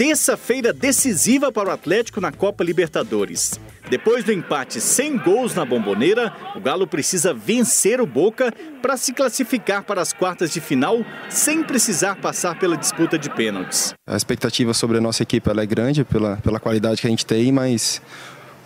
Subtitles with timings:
[0.00, 3.60] Terça-feira decisiva para o Atlético na Copa Libertadores.
[3.90, 8.50] Depois do empate sem gols na bomboneira, o Galo precisa vencer o Boca
[8.80, 13.92] para se classificar para as quartas de final sem precisar passar pela disputa de pênaltis.
[14.06, 17.52] A expectativa sobre a nossa equipe é grande pela, pela qualidade que a gente tem,
[17.52, 18.00] mas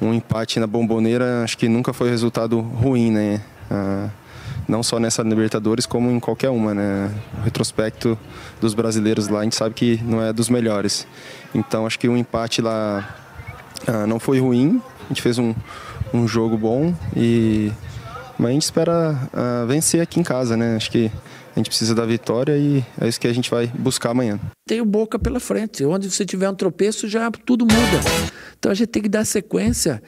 [0.01, 3.43] um empate na bomboneira acho que nunca foi resultado ruim, né?
[3.69, 4.09] Ah,
[4.69, 7.11] não só nessa Libertadores, como em qualquer uma, né?
[7.39, 8.19] O retrospecto
[8.61, 11.07] dos brasileiros lá, a gente sabe que não é dos melhores.
[11.55, 13.17] Então, acho que o empate lá
[13.87, 15.55] ah, não foi ruim, a gente fez um,
[16.13, 17.71] um jogo bom e
[18.39, 20.77] mas a gente espera ah, vencer aqui em casa, né?
[20.77, 21.11] Acho que
[21.55, 24.41] a gente precisa da vitória e é isso que a gente vai buscar amanhã.
[24.67, 28.01] Tem o Boca pela frente, onde você tiver um tropeço já tudo muda.
[28.59, 30.03] Então a gente tem que dar sequência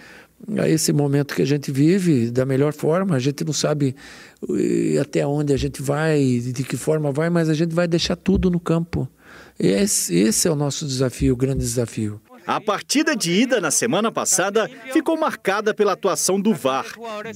[0.58, 3.16] a esse momento que a gente vive da melhor forma.
[3.16, 3.96] A gente não sabe
[4.48, 8.16] eh, até onde a gente vai, de que forma vai, mas a gente vai deixar
[8.16, 9.08] tudo no campo.
[9.58, 12.20] Esse, esse é o nosso desafio, o grande desafio.
[12.46, 16.86] A partida de ida na semana passada ficou marcada pela atuação do VAR,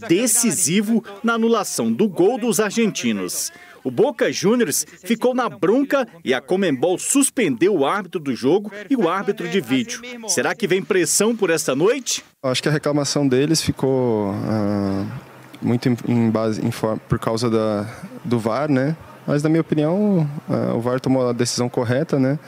[0.06, 3.50] decisivo na anulação do gol dos argentinos.
[3.82, 8.96] O Boca Juniors ficou na bronca e a Comembol suspendeu o árbitro do jogo e
[8.96, 10.02] o árbitro de vídeo.
[10.28, 12.22] Será que vem pressão por esta noite?
[12.42, 15.06] Acho que a reclamação deles ficou uh,
[15.62, 16.70] muito em, base em,
[17.08, 17.86] por causa da,
[18.24, 18.96] do VAR, né?
[19.26, 22.38] Mas na minha opinião, uh, o VAR tomou a decisão correta, né?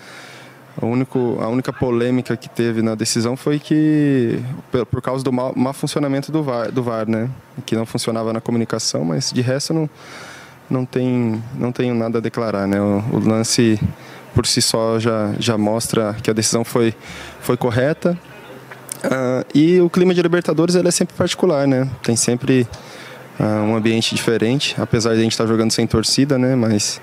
[0.81, 4.39] A, único, a única polêmica que teve na decisão foi que,
[4.91, 7.29] por causa do mau, mau funcionamento do VAR, do VAR, né?
[7.67, 9.89] Que não funcionava na comunicação, mas de resto não
[10.73, 12.67] não, tem, não tenho nada a declarar.
[12.67, 12.81] Né?
[12.81, 13.79] O, o, lance
[14.35, 16.95] por si só já, já mostra que a decisão foi,
[17.41, 18.19] foi correta.
[19.05, 21.89] Uh, e o clima de Libertadores ele é sempre particular, né?
[22.03, 22.67] Tem sempre
[23.39, 26.55] uh, um ambiente diferente, apesar de a gente estar jogando sem torcida, né?
[26.55, 27.01] Mas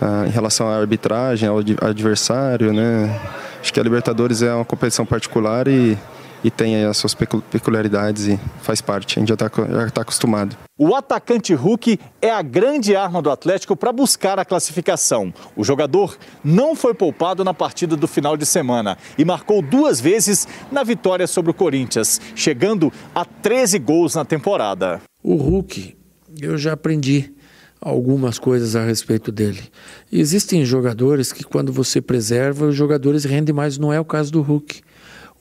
[0.00, 3.20] uh, em relação à arbitragem, ao adversário, né?
[3.60, 5.98] Acho que a Libertadores é uma competição particular e
[6.44, 10.56] e tem as suas peculiaridades e faz parte, a gente já está tá acostumado.
[10.78, 15.32] O atacante Hulk é a grande arma do Atlético para buscar a classificação.
[15.54, 20.48] O jogador não foi poupado na partida do final de semana e marcou duas vezes
[20.70, 25.00] na vitória sobre o Corinthians, chegando a 13 gols na temporada.
[25.22, 25.96] O Hulk,
[26.40, 27.32] eu já aprendi
[27.80, 29.62] algumas coisas a respeito dele.
[30.10, 33.76] Existem jogadores que, quando você preserva, os jogadores rendem mais.
[33.76, 34.80] Não é o caso do Hulk.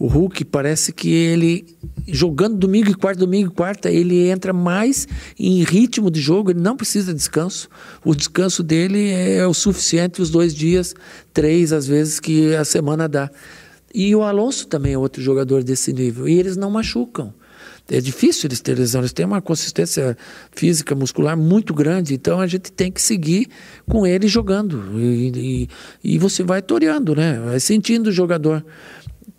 [0.02, 1.64] O Hulk parece que ele,
[2.08, 5.08] jogando domingo e quarta, domingo e quarta, ele entra mais
[5.38, 7.70] em ritmo de jogo, ele não precisa de descanso.
[8.04, 10.96] O descanso dele é o suficiente os dois dias,
[11.32, 13.30] três às vezes que a semana dá.
[13.94, 16.28] E o Alonso também é outro jogador desse nível.
[16.28, 17.32] E eles não machucam.
[17.92, 20.18] É difícil eles terem lesão, eles têm uma consistência
[20.56, 23.48] física, muscular muito grande, então a gente tem que seguir
[23.88, 24.98] com ele jogando.
[24.98, 25.68] E,
[26.04, 27.38] e, e você vai toreando, né?
[27.40, 28.66] Vai sentindo o jogador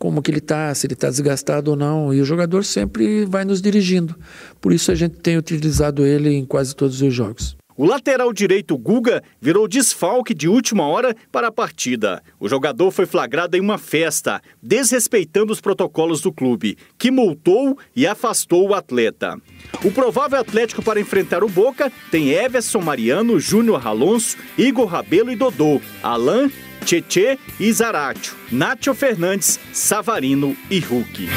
[0.03, 2.13] como que ele está, se ele está desgastado ou não.
[2.13, 4.17] E o jogador sempre vai nos dirigindo.
[4.61, 7.57] Por isso a gente tem utilizado ele em quase todos os jogos.
[7.77, 12.21] O lateral direito Guga virou desfalque de última hora para a partida.
[12.41, 18.05] O jogador foi flagrado em uma festa, desrespeitando os protocolos do clube, que multou e
[18.05, 19.41] afastou o atleta.
[19.85, 25.37] O provável Atlético para enfrentar o Boca tem Everson Mariano, Júnior Alonso, Igor Rabelo e
[25.37, 26.51] Dodô, Alain
[26.83, 31.29] Tietê e Zaratio, Nátio Fernandes, Savarino e Hulk.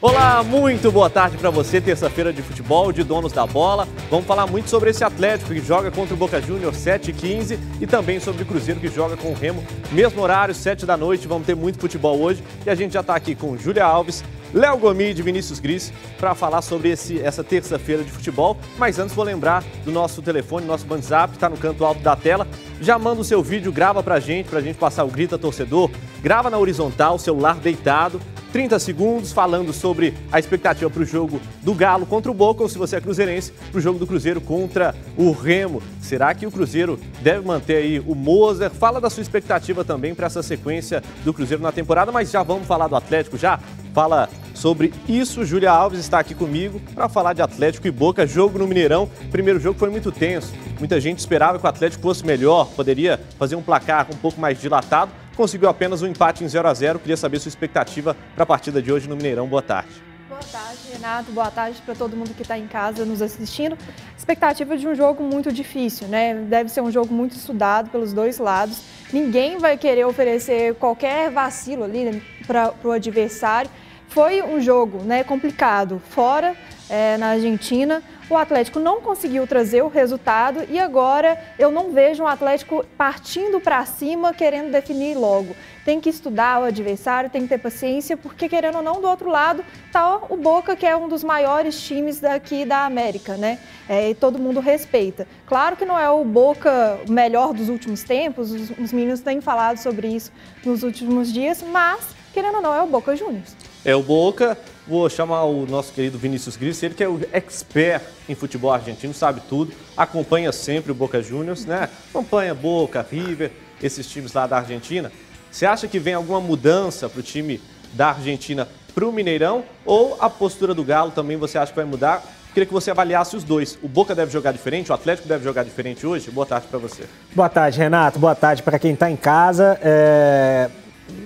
[0.00, 1.80] Olá, muito boa tarde para você.
[1.80, 3.88] Terça-feira de futebol, de donos da bola.
[4.08, 7.58] Vamos falar muito sobre esse Atlético que joga contra o Boca Juniors 7 e 15
[7.80, 9.64] e também sobre o Cruzeiro que joga com o Remo.
[9.90, 11.26] Mesmo horário, 7 da noite.
[11.26, 12.44] Vamos ter muito futebol hoje.
[12.64, 14.22] E a gente já está aqui com Júlia Alves,
[14.54, 18.56] Léo Gomi e Vinícius Gris para falar sobre esse, essa terça-feira de futebol.
[18.78, 22.46] Mas antes vou lembrar do nosso telefone, nosso WhatsApp, está no canto alto da tela.
[22.80, 25.38] Já manda o seu vídeo, grava para a gente, para a gente passar o grita
[25.38, 25.90] torcedor.
[26.22, 28.20] Grava na horizontal, celular deitado
[28.56, 32.68] 30 segundos falando sobre a expectativa para o jogo do Galo contra o Boca, ou
[32.70, 35.82] se você é cruzeirense, para o jogo do Cruzeiro contra o Remo.
[36.00, 38.70] Será que o Cruzeiro deve manter aí o Moser?
[38.70, 42.66] Fala da sua expectativa também para essa sequência do Cruzeiro na temporada, mas já vamos
[42.66, 43.60] falar do Atlético já?
[43.96, 45.42] Fala sobre isso.
[45.42, 48.26] Júlia Alves está aqui comigo para falar de Atlético e Boca.
[48.26, 49.08] Jogo no Mineirão.
[49.30, 50.52] Primeiro jogo foi muito tenso.
[50.78, 54.60] Muita gente esperava que o Atlético fosse melhor, poderia fazer um placar um pouco mais
[54.60, 58.46] dilatado conseguiu apenas um empate em 0 a 0 Queria saber sua expectativa para a
[58.46, 59.46] partida de hoje no Mineirão.
[59.46, 59.90] Boa tarde.
[60.28, 61.32] Boa tarde, Renato.
[61.32, 63.78] Boa tarde para todo mundo que está em casa nos assistindo.
[64.16, 66.34] Expectativa de um jogo muito difícil, né?
[66.34, 68.82] Deve ser um jogo muito estudado pelos dois lados.
[69.12, 73.70] Ninguém vai querer oferecer qualquer vacilo ali para o adversário.
[74.08, 76.56] Foi um jogo né, complicado fora,
[76.88, 78.02] é, na Argentina.
[78.28, 83.60] o Atlético não conseguiu trazer o resultado e agora eu não vejo um Atlético partindo
[83.60, 85.54] para cima querendo definir logo.
[85.84, 89.30] Tem que estudar o adversário, tem que ter paciência, porque querendo ou não, do outro
[89.30, 93.60] lado está o Boca, que é um dos maiores times daqui da América, né?
[93.88, 95.28] É, e todo mundo respeita.
[95.46, 99.76] Claro que não é o Boca melhor dos últimos tempos, os, os meninos têm falado
[99.78, 100.32] sobre isso
[100.64, 103.54] nos últimos dias, mas querendo ou não, é o Boca Juniors.
[103.86, 104.58] É o Boca.
[104.84, 109.14] Vou chamar o nosso querido Vinícius Gris, ele que é o expert em futebol argentino,
[109.14, 111.88] sabe tudo, acompanha sempre o Boca Juniors, né?
[112.10, 115.12] Acompanha Boca, River, esses times lá da Argentina.
[115.50, 117.60] Você acha que vem alguma mudança para o time
[117.92, 119.64] da Argentina para o Mineirão?
[119.84, 122.24] Ou a postura do Galo também você acha que vai mudar?
[122.52, 123.78] Queria que você avaliasse os dois.
[123.82, 126.28] O Boca deve jogar diferente, o Atlético deve jogar diferente hoje?
[126.30, 127.04] Boa tarde para você.
[127.32, 128.18] Boa tarde, Renato.
[128.18, 129.78] Boa tarde para quem está em casa.
[129.80, 130.70] É...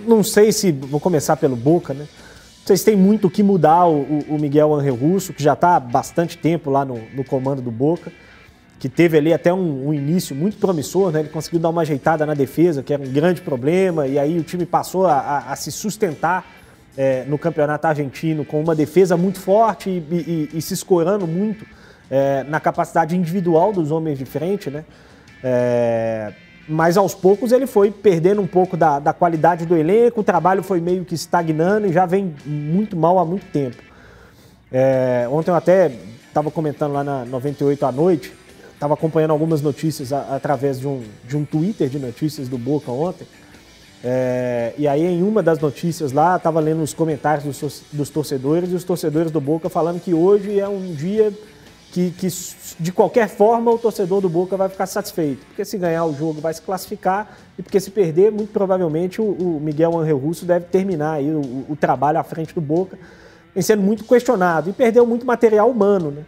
[0.06, 0.70] Não sei se.
[0.70, 2.06] Vou começar pelo Boca, né?
[2.64, 5.80] Vocês têm muito o que mudar o, o Miguel Angel Russo, que já está há
[5.80, 8.12] bastante tempo lá no, no, comando do Boca,
[8.78, 11.20] que teve ali até um, um, início muito promissor, né?
[11.20, 14.42] Ele conseguiu dar uma ajeitada na defesa, que era um grande problema, e aí o
[14.42, 16.46] time passou a, a, a se sustentar
[16.96, 21.64] é, no campeonato argentino com uma defesa muito forte e, e, e se escorando muito
[22.10, 24.84] é, na capacidade individual dos homens de frente, né?
[25.42, 26.32] É,
[26.70, 30.62] mas aos poucos ele foi perdendo um pouco da, da qualidade do elenco, o trabalho
[30.62, 33.76] foi meio que estagnando e já vem muito mal há muito tempo.
[34.70, 35.90] É, ontem eu até
[36.28, 38.32] estava comentando lá na 98 à noite,
[38.72, 42.92] estava acompanhando algumas notícias a, através de um, de um Twitter de notícias do Boca
[42.92, 43.26] ontem.
[44.02, 48.70] É, e aí, em uma das notícias lá, estava lendo os comentários dos, dos torcedores
[48.70, 51.32] e os torcedores do Boca falando que hoje é um dia
[51.92, 52.28] que, que,
[52.78, 55.44] de qualquer forma o torcedor do Boca vai ficar satisfeito.
[55.46, 59.24] Porque se ganhar o jogo vai se classificar e porque se perder, muito provavelmente o,
[59.24, 62.96] o Miguel Angel Russo deve terminar aí o, o, trabalho à frente do Boca,
[63.52, 66.12] vem sendo muito questionado e perdeu muito material humano.
[66.12, 66.22] Né?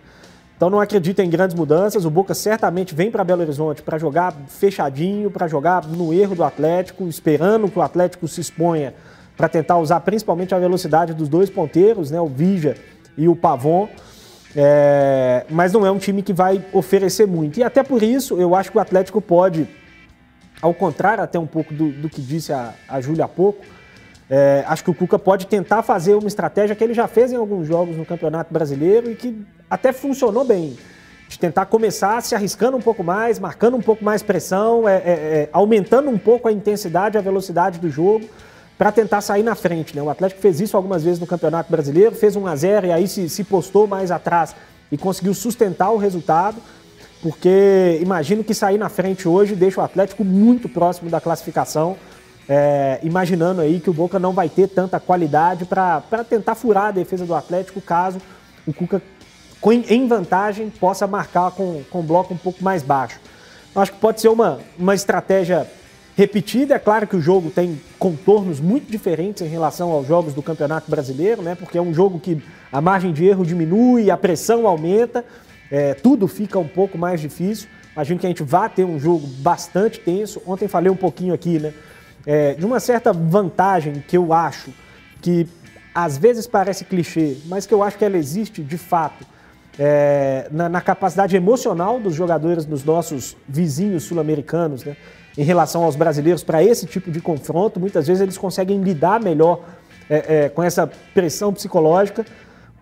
[0.56, 2.05] Então não acredito em grandes mudanças.
[2.05, 6.43] O Boca certamente vem para Belo Horizonte para jogar fechadinho, para jogar no erro do
[6.43, 8.94] Atlético, esperando que o Atlético se exponha
[9.37, 12.76] para tentar usar principalmente a velocidade dos dois ponteiros, né, o Vija
[13.17, 13.88] e o Pavon.
[14.54, 17.58] É, mas não é um time que vai oferecer muito.
[17.58, 19.69] E até por isso, eu acho que o Atlético pode,
[20.60, 23.64] ao contrário até um pouco do, do que disse a, a Júlia há pouco,
[24.28, 27.37] é, acho que o Cuca pode tentar fazer uma estratégia que ele já fez em
[27.37, 30.76] alguns jogos no Campeonato Brasileiro e que até funcionou bem.
[31.28, 35.00] De tentar começar se arriscando um pouco mais, marcando um pouco mais pressão, é, é,
[35.06, 38.28] é aumentando um pouco a intensidade, a velocidade do jogo
[38.82, 39.94] para tentar sair na frente.
[39.94, 40.02] Né?
[40.02, 43.06] O Atlético fez isso algumas vezes no Campeonato Brasileiro, fez 1 a 0 e aí
[43.06, 44.56] se, se postou mais atrás
[44.90, 46.56] e conseguiu sustentar o resultado,
[47.23, 51.96] porque imagino que sair na frente hoje deixa o Atlético muito próximo da classificação,
[52.49, 56.90] é, imaginando aí que o Boca não vai ter tanta qualidade para tentar furar a
[56.90, 58.20] defesa do Atlético caso
[58.67, 59.00] o Cuca,
[59.88, 63.20] em vantagem, possa marcar com, com um bloco um pouco mais baixo.
[63.76, 65.69] Acho que pode ser uma, uma estratégia
[66.17, 66.75] repetida.
[66.75, 70.90] É claro que o jogo tem contornos muito diferentes em relação aos jogos do Campeonato
[70.90, 71.54] Brasileiro, né?
[71.54, 75.25] Porque é um jogo que a margem de erro diminui, a pressão aumenta,
[75.70, 77.69] é, tudo fica um pouco mais difícil.
[77.93, 80.43] Imagino que a gente vá ter um jogo bastante tenso.
[80.44, 81.72] Ontem falei um pouquinho aqui, né?
[82.26, 84.72] É, de uma certa vantagem que eu acho
[85.20, 85.46] que
[85.94, 89.25] às vezes parece clichê, mas que eu acho que ela existe de fato
[89.78, 94.97] é, na, na, capacidade emocional dos jogadores dos nossos vizinhos sul-americanos, né?
[95.37, 97.81] Em relação aos brasileiros para esse tipo de confronto.
[97.81, 99.61] Muitas vezes eles conseguem lidar melhor
[100.09, 102.25] é, é, com essa pressão psicológica,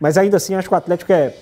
[0.00, 1.34] mas ainda assim acho que o Atlético é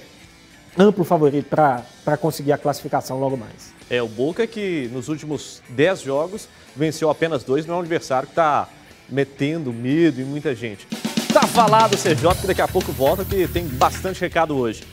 [0.77, 3.73] amplo favorito para conseguir a classificação logo mais.
[3.91, 8.27] É, o Boca que nos últimos 10 jogos venceu apenas dois, não é um adversário
[8.27, 8.69] que está
[9.09, 10.87] metendo medo em muita gente.
[11.33, 14.85] Tá falado, CJ, que daqui a pouco volta, que tem bastante recado hoje.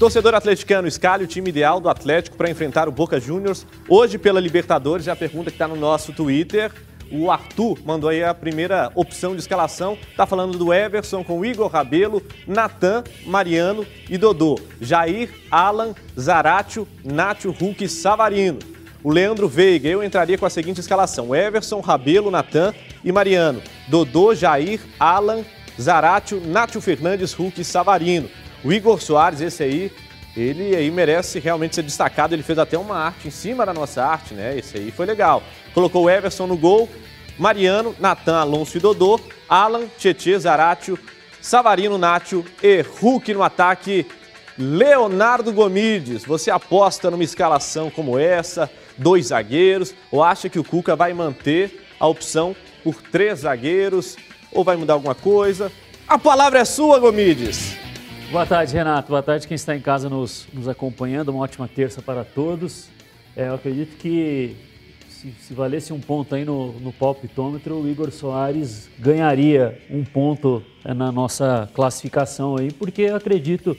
[0.00, 4.40] Torcedor atleticano, escalhe o time ideal do Atlético para enfrentar o Boca Juniors hoje pela
[4.40, 5.06] Libertadores.
[5.06, 6.72] É a pergunta que está no nosso Twitter.
[7.12, 9.98] O Arthur mandou aí a primeira opção de escalação.
[10.10, 14.58] Está falando do Everson com Igor Rabelo, Natan, Mariano e Dodô.
[14.80, 18.58] Jair, Alan, Zaratio, Nátio, Hulk e Savarino.
[19.04, 22.72] O Leandro Veiga, eu entraria com a seguinte escalação: Everson, Rabelo, Natan
[23.04, 23.60] e Mariano.
[23.86, 25.44] Dodô, Jair, Alan,
[25.78, 28.30] Zaratio, Nátio Fernandes, Hulk e Savarino.
[28.62, 29.92] O Igor Soares, esse aí,
[30.36, 32.34] ele aí merece realmente ser destacado.
[32.34, 34.56] Ele fez até uma arte em cima da nossa arte, né?
[34.58, 35.42] Esse aí foi legal.
[35.72, 36.88] Colocou o Everson no gol,
[37.38, 40.98] Mariano, Natan, Alonso e Dodô, Alan, Tietê, Zaratio,
[41.40, 44.06] Savarino, Nátio e Hulk no ataque.
[44.58, 50.94] Leonardo Gomides, você aposta numa escalação como essa, dois zagueiros, ou acha que o Cuca
[50.94, 54.18] vai manter a opção por três zagueiros,
[54.52, 55.72] ou vai mudar alguma coisa?
[56.06, 57.89] A palavra é sua, Gomides.
[58.30, 59.08] Boa tarde, Renato.
[59.08, 61.30] Boa tarde quem está em casa nos, nos acompanhando.
[61.30, 62.88] Uma ótima terça para todos.
[63.36, 64.54] É, eu acredito que
[65.08, 70.62] se, se, valesse um ponto aí no, no palpitômetro, o Igor Soares ganharia um ponto
[70.84, 73.76] é, na nossa classificação aí, porque eu acredito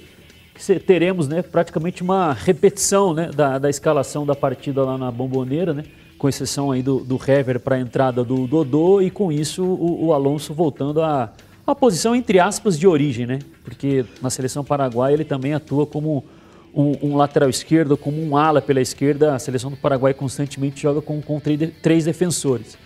[0.54, 5.74] que teremos né, praticamente uma repetição né, da, da escalação da partida lá na Bomboneira,
[5.74, 5.86] né?
[6.18, 10.08] com exceção aí do, do Hever para a entrada do Dodô e com isso o,
[10.08, 11.32] o Alonso voltando a
[11.66, 13.40] uma posição entre aspas de origem, né?
[13.64, 16.26] Porque na seleção paraguaia ele também atua como
[16.74, 19.36] um, um, lateral esquerdo, como um ala pela esquerda.
[19.36, 22.78] A seleção do Paraguai constantemente joga com, com três, defensores.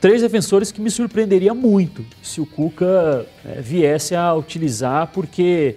[0.00, 5.76] Três defensores que me surpreenderia muito se o Cuca é, viesse a utilizar, porque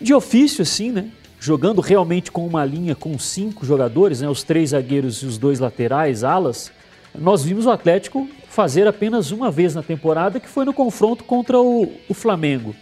[0.00, 1.10] de ofício, assim, né?
[1.38, 4.28] Jogando realmente com uma linha com cinco jogadores, né?
[4.28, 6.70] Os três zagueiros e os dois laterais, alas,
[7.14, 11.60] nós vimos o Atlético fazer apenas uma vez na temporada, que foi no confronto contra
[11.60, 12.74] o, o Flamengo.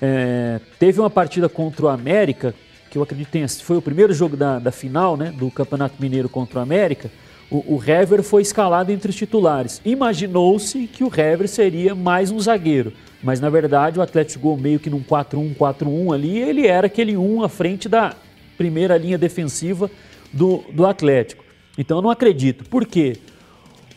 [0.00, 2.54] É, teve uma partida contra o América,
[2.90, 6.30] que eu acredito tenha, foi o primeiro jogo da, da final né, do Campeonato Mineiro
[6.30, 7.10] contra o América.
[7.50, 9.82] O, o Hever foi escalado entre os titulares.
[9.84, 14.80] Imaginou-se que o Hever seria mais um zagueiro, mas na verdade o Atlético jogou meio
[14.80, 18.16] que num 4-1-4-1 ali, ele era aquele 1 à frente da
[18.56, 19.90] primeira linha defensiva
[20.32, 21.44] do, do Atlético.
[21.76, 22.64] Então eu não acredito.
[22.64, 23.18] Por quê?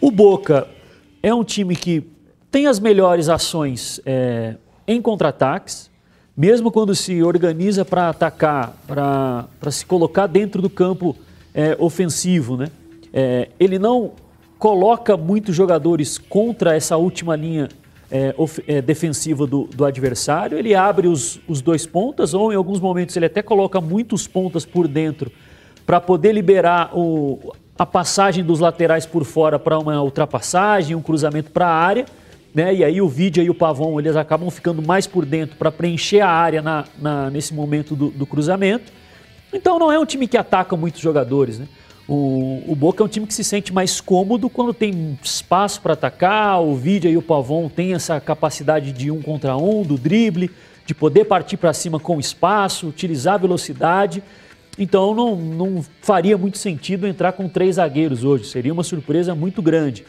[0.02, 0.75] O Boca
[1.26, 2.04] é um time que
[2.52, 5.90] tem as melhores ações é, em contra-ataques,
[6.38, 11.16] mesmo quando se organiza para atacar, para se colocar dentro do campo
[11.52, 12.68] é, ofensivo, né?
[13.12, 14.12] É, ele não
[14.60, 17.70] coloca muitos jogadores contra essa última linha
[18.12, 18.36] é,
[18.68, 23.18] é, defensiva do, do, adversário, ele abre os, os dois pontas, ou em alguns momentos
[23.18, 25.32] ele até coloca muitos pontas por dentro
[25.88, 31.52] para poder liberar o, a passagem dos laterais por fora para uma ultrapassagem, um cruzamento
[31.52, 32.06] para a área,
[32.54, 32.74] né?
[32.74, 36.22] E aí o Vidia e o Pavão eles acabam ficando mais por dentro para preencher
[36.22, 38.94] a área na, na nesse momento do, do, cruzamento.
[39.52, 41.68] Então não é um time que ataca muitos jogadores, né?
[42.08, 45.94] O, o Boca é um time que se sente mais cômodo quando tem espaço para
[45.94, 46.62] atacar.
[46.62, 50.52] O Vidia e o Pavão têm essa capacidade de um contra um, do drible,
[50.86, 54.24] de poder partir para cima com espaço, utilizar a velocidade.
[54.78, 59.62] Então não, não faria muito sentido entrar com três zagueiros hoje, seria uma surpresa muito
[59.62, 60.06] grande.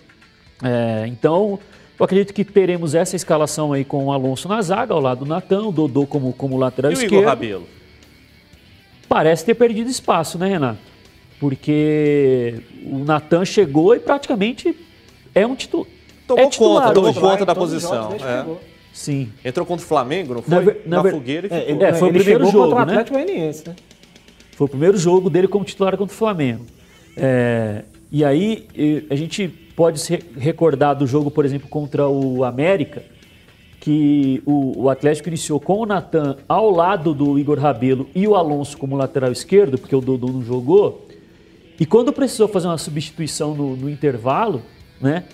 [0.63, 1.59] É, então
[1.99, 5.27] eu acredito que teremos essa escalação aí com o Alonso na zaga, ao lado do
[5.27, 7.13] Natan, o Dodô como, como lateral e esquerdo.
[7.13, 7.69] E o Igor Rabelo?
[9.09, 10.79] Parece ter perdido espaço, né, Renato?
[11.39, 14.77] Porque o Natan chegou e praticamente
[15.35, 15.87] é um titu
[16.27, 16.83] tomou é titular.
[16.89, 18.13] Conta, tomou conta da posição.
[18.15, 18.45] É.
[18.93, 19.31] Sim.
[19.45, 20.65] Entrou contra o Flamengo, não foi?
[20.87, 21.87] Na, na, na fogueira e é, ficou.
[21.87, 22.93] É, foi o primeiro jogo, contra o né?
[22.93, 23.77] Atlético Goianiense, né?
[24.57, 26.65] Foi o primeiro jogo dele como titular contra o Flamengo.
[27.15, 28.67] É, e aí
[29.11, 33.03] a gente pode se recordar do jogo, por exemplo, contra o América,
[33.79, 38.35] que o, o Atlético iniciou com o Natan ao lado do Igor Rabelo e o
[38.35, 41.07] Alonso como lateral esquerdo, porque o Dodô não jogou.
[41.79, 44.63] E quando precisou fazer uma substituição no, no intervalo,
[44.99, 45.25] né?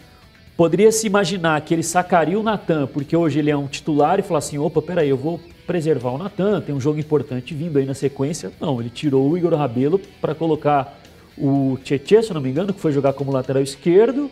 [0.56, 4.22] Poderia se imaginar que ele sacaria o Natan, porque hoje ele é um titular, e
[4.22, 7.86] falar assim: opa, peraí, eu vou preservar o Natan, tem um jogo importante vindo aí
[7.86, 8.52] na sequência.
[8.60, 11.00] Não, ele tirou o Igor Rabelo para colocar
[11.36, 14.30] o Tietchan, se não me engano, que foi jogar como lateral esquerdo,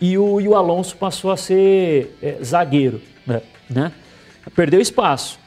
[0.00, 3.42] e o, e o Alonso passou a ser é, zagueiro, né?
[3.68, 3.92] né?
[4.54, 5.38] Perdeu espaço.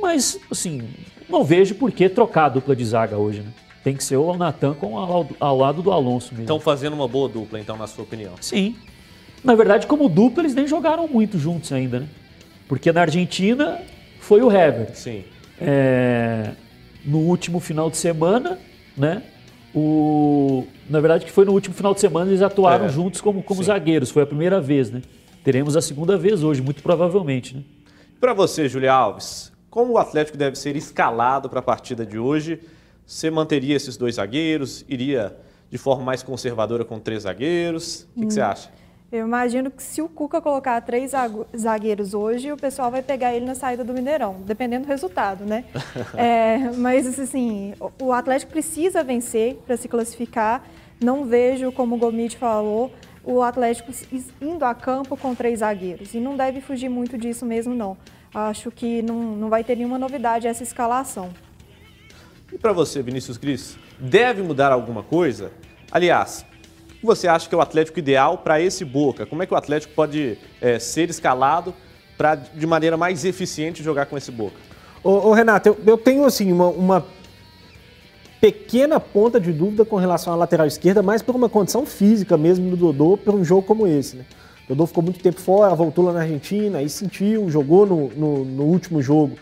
[0.00, 0.88] Mas, assim,
[1.28, 3.52] não vejo por que trocar a dupla de zaga hoje, né?
[3.82, 6.42] Tem que ser o Natan com ao, ao lado do Alonso mesmo.
[6.42, 8.34] Estão fazendo uma boa dupla, então, na sua opinião?
[8.40, 8.76] Sim.
[9.42, 12.08] Na verdade, como dupla, eles nem jogaram muito juntos ainda, né?
[12.68, 13.80] Porque na Argentina
[14.28, 14.94] foi o Hever.
[14.94, 15.24] Sim.
[15.58, 16.50] É,
[17.02, 18.58] no último final de semana,
[18.94, 19.22] né?
[19.74, 22.88] O, na verdade, que foi no último final de semana eles atuaram é.
[22.90, 24.10] juntos como, como zagueiros.
[24.10, 25.00] Foi a primeira vez, né?
[25.42, 27.62] Teremos a segunda vez hoje, muito provavelmente, né?
[28.20, 32.60] Para você, Julia Alves, como o Atlético deve ser escalado para a partida de hoje?
[33.06, 34.84] Você manteria esses dois zagueiros?
[34.86, 35.34] Iria
[35.70, 38.06] de forma mais conservadora com três zagueiros?
[38.14, 38.28] O que, hum.
[38.28, 38.68] que você acha?
[39.10, 41.12] Eu imagino que se o Cuca colocar três
[41.56, 45.64] zagueiros hoje, o pessoal vai pegar ele na saída do Mineirão, dependendo do resultado, né?
[46.14, 50.62] é, mas, assim, o Atlético precisa vencer para se classificar.
[51.02, 52.92] Não vejo, como o Gomit falou,
[53.24, 53.90] o Atlético
[54.42, 56.12] indo a campo com três zagueiros.
[56.12, 57.96] E não deve fugir muito disso mesmo, não.
[58.34, 61.30] Acho que não, não vai ter nenhuma novidade essa escalação.
[62.52, 65.50] E para você, Vinícius Gris, deve mudar alguma coisa?
[65.90, 66.44] Aliás,
[66.98, 69.24] que você acha que é o Atlético ideal para esse Boca?
[69.24, 71.74] Como é que o Atlético pode é, ser escalado
[72.16, 74.56] para, de maneira mais eficiente, jogar com esse Boca?
[75.02, 77.06] Ô, ô Renato, eu, eu, tenho assim uma, uma,
[78.40, 82.70] pequena ponta de dúvida com relação à lateral esquerda, mais por uma condição física mesmo
[82.70, 84.16] do Dodô, para um jogo como esse.
[84.16, 84.24] Né?
[84.64, 88.44] O Dodô ficou muito tempo fora, voltou lá na Argentina, aí sentiu, jogou no, no,
[88.44, 89.36] no último jogo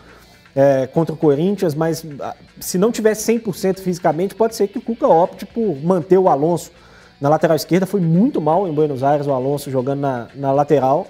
[0.55, 4.81] é, contra o Corinthians, mas ah, se não tivesse 100% fisicamente, pode ser que o
[4.81, 6.71] Cuca opte por manter o Alonso
[7.19, 7.85] na lateral esquerda.
[7.85, 11.07] Foi muito mal em Buenos Aires o Alonso jogando na, na lateral.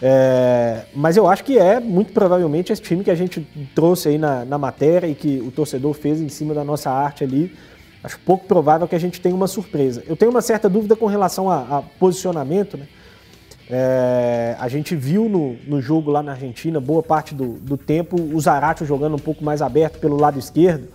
[0.00, 4.18] É, mas eu acho que é muito provavelmente esse time que a gente trouxe aí
[4.18, 7.54] na, na matéria e que o torcedor fez em cima da nossa arte ali.
[8.04, 10.02] Acho pouco provável que a gente tenha uma surpresa.
[10.06, 12.86] Eu tenho uma certa dúvida com relação a, a posicionamento, né?
[13.68, 18.14] É, a gente viu no, no, jogo lá na Argentina, boa parte do, do tempo,
[18.14, 20.86] o Zaratio jogando um pouco mais aberto pelo lado esquerdo,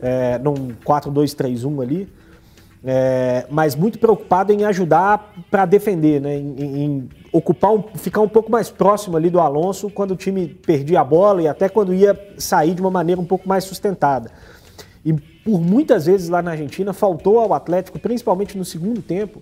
[0.00, 2.08] é, num 4-2-3-1 ali,
[2.84, 8.28] é, mas muito preocupado em ajudar para defender, né, em, em ocupar, um, ficar um
[8.28, 11.94] pouco mais próximo ali do Alonso quando o time perdia a bola e até quando
[11.94, 14.30] ia sair de uma maneira um pouco mais sustentada.
[15.04, 19.40] E por muitas vezes lá na Argentina faltou ao Atlético, principalmente no segundo tempo,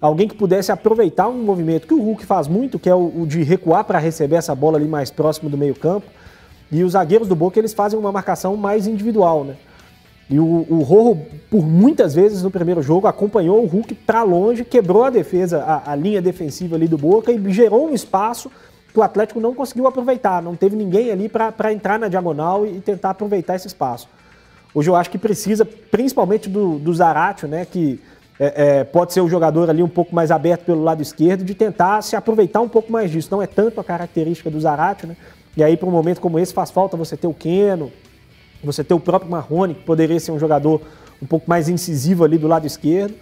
[0.00, 3.26] alguém que pudesse aproveitar um movimento que o Hulk faz muito, que é o, o
[3.26, 6.06] de recuar para receber essa bola ali mais próximo do meio-campo.
[6.72, 9.56] E os zagueiros do Boca eles fazem uma marcação mais individual, né?
[10.30, 11.20] E o, o Rojo,
[11.50, 15.90] por muitas vezes no primeiro jogo, acompanhou o Hulk para longe, quebrou a defesa, a,
[15.90, 18.48] a, linha defensiva ali do Boca e gerou um espaço
[18.92, 20.40] que o Atlético não conseguiu aproveitar.
[20.40, 24.08] Não teve ninguém ali para entrar na diagonal e, tentar aproveitar esse espaço.
[24.72, 27.64] Hoje eu acho que precisa, principalmente do, do Zaratio, né?
[27.64, 28.00] Que
[28.38, 31.56] é, é, pode ser o jogador ali um pouco mais aberto pelo lado esquerdo, de
[31.56, 33.28] tentar se aproveitar um pouco mais disso.
[33.32, 35.16] Não é tanto a característica do Zarate, né?
[35.56, 37.90] E aí, para um momento como esse, faz falta você ter o Keno,
[38.62, 40.80] você ter o próprio Marrone, que poderia ser um jogador
[41.22, 43.14] um pouco mais incisivo ali do lado esquerdo,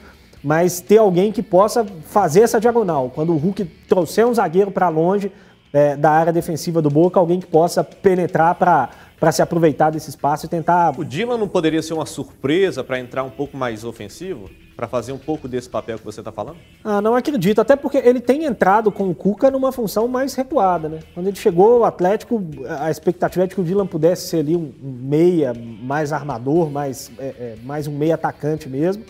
[0.42, 3.10] mas ter alguém que possa fazer essa diagonal.
[3.14, 5.32] Quando o Hulk trouxer um zagueiro para longe
[5.72, 10.10] é, da área defensiva do Boca, alguém que possa penetrar para para se aproveitar desse
[10.10, 10.98] espaço e tentar.
[10.98, 14.48] O Dylan não poderia ser uma surpresa para entrar um pouco mais ofensivo?
[14.78, 16.56] para fazer um pouco desse papel que você está falando?
[16.84, 17.60] Ah, não acredito.
[17.60, 21.00] Até porque ele tem entrado com o Cuca numa função mais recuada, né?
[21.14, 22.40] Quando ele chegou, o Atlético,
[22.78, 27.10] a expectativa é de que o Dylan pudesse ser ali um meia, mais armador, mais,
[27.18, 29.02] é, é, mais um meia atacante mesmo.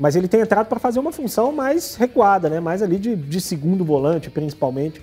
[0.00, 2.58] Mas ele tem entrado para fazer uma função mais recuada, né?
[2.58, 5.00] Mais ali de, de segundo volante, principalmente.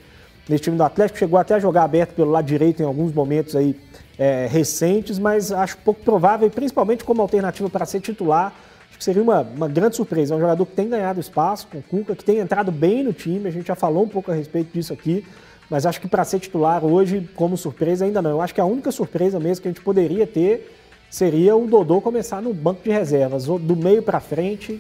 [0.50, 3.56] Nesse time do Atlético chegou até a jogar aberto pelo lado direito em alguns momentos
[3.56, 3.80] aí
[4.18, 8.54] é, recentes, mas acho pouco provável, principalmente como alternativa para ser titular
[9.02, 10.36] que seria uma, uma grande surpresa.
[10.36, 13.12] É um jogador que tem ganhado espaço com o Cuca, que tem entrado bem no
[13.12, 15.26] time, a gente já falou um pouco a respeito disso aqui,
[15.68, 18.30] mas acho que para ser titular hoje, como surpresa, ainda não.
[18.30, 20.72] Eu acho que a única surpresa mesmo que a gente poderia ter
[21.10, 23.46] seria o Dodô começar no banco de reservas.
[23.46, 24.80] Do meio para frente,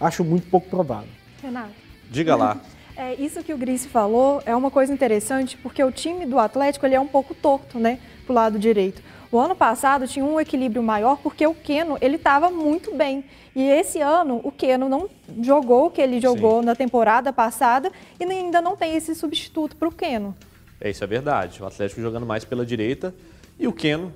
[0.00, 1.10] acho muito pouco provável.
[1.42, 1.74] Renato.
[2.10, 2.56] Diga lá.
[3.00, 6.84] É, isso que o Grice falou é uma coisa interessante, porque o time do Atlético
[6.84, 9.02] ele é um pouco torto, né, pro lado direito.
[9.32, 13.24] O ano passado tinha um equilíbrio maior porque o Keno ele estava muito bem.
[13.56, 15.08] E esse ano o Keno não
[15.42, 16.66] jogou o que ele jogou Sim.
[16.66, 20.36] na temporada passada e ainda não tem esse substituto para o Keno.
[20.80, 21.62] É, isso é verdade.
[21.62, 23.14] O Atlético jogando mais pela direita
[23.58, 24.12] e o Keno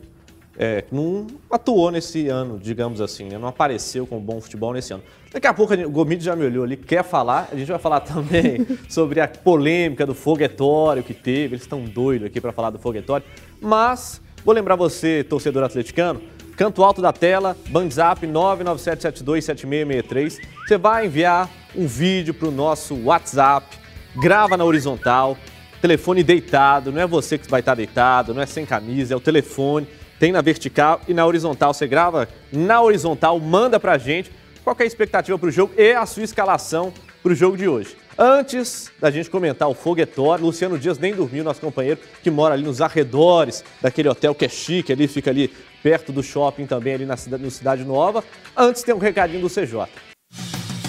[0.58, 3.38] é, não atuou nesse ano, digamos assim, né?
[3.38, 5.02] não apareceu com bom futebol nesse ano.
[5.32, 8.00] Daqui a pouco o Gomide já me olhou ali, quer falar, a gente vai falar
[8.00, 12.78] também sobre a polêmica do foguetório que teve, eles estão doidos aqui para falar do
[12.78, 13.26] foguetório,
[13.60, 16.20] mas vou lembrar você, torcedor atleticano,
[16.56, 23.78] canto alto da tela, bandzap 997727663, você vai enviar um vídeo para o nosso WhatsApp,
[24.16, 25.38] grava na horizontal,
[25.80, 29.20] telefone deitado, não é você que vai estar deitado, não é sem camisa, é o
[29.20, 29.88] telefone,
[30.22, 31.74] tem na vertical e na horizontal.
[31.74, 34.30] Você grava na horizontal, manda pra gente
[34.62, 37.66] qual é a expectativa para o jogo e a sua escalação para o jogo de
[37.66, 37.96] hoje.
[38.16, 42.62] Antes da gente comentar o foguetório, Luciano Dias nem dormiu, nosso companheiro que mora ali
[42.62, 47.04] nos arredores daquele hotel que é chique, ali fica ali perto do shopping também, ali
[47.04, 48.22] na cidade, no Cidade Nova.
[48.56, 49.88] Antes tem um recadinho do CJ.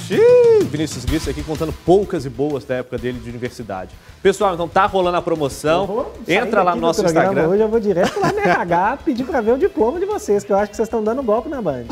[0.07, 3.95] Xiii, Vinícius Guice aqui contando poucas e boas da época dele de universidade.
[4.23, 6.13] Pessoal, então tá rolando a promoção.
[6.25, 7.49] Entra lá no nosso Instagram.
[7.49, 10.51] Hoje eu vou direto lá no RH pedir para ver o diploma de vocês, que
[10.53, 11.83] eu acho que vocês estão dando golpe na Band.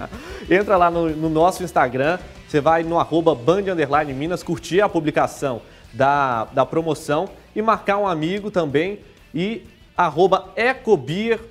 [0.50, 3.62] Entra lá no, no, nosso Instagram, você vai no arroba Band
[4.14, 9.00] Minas, curtir a publicação da, da promoção e marcar um amigo também
[9.34, 10.52] e arroba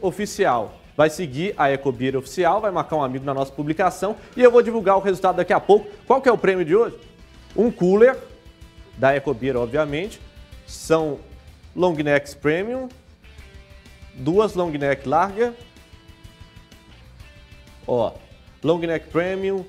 [0.01, 4.51] Oficial vai seguir a Ecobir Oficial, vai marcar um amigo na nossa publicação e eu
[4.51, 5.87] vou divulgar o resultado daqui a pouco.
[6.05, 6.95] Qual que é o prêmio de hoje?
[7.55, 8.15] Um cooler
[8.97, 10.26] da Ecobir, obviamente.
[10.67, 11.19] São
[11.75, 12.89] long necks premium,
[14.13, 15.55] duas long neck larga.
[17.87, 18.11] Ó,
[18.61, 19.65] long neck premium,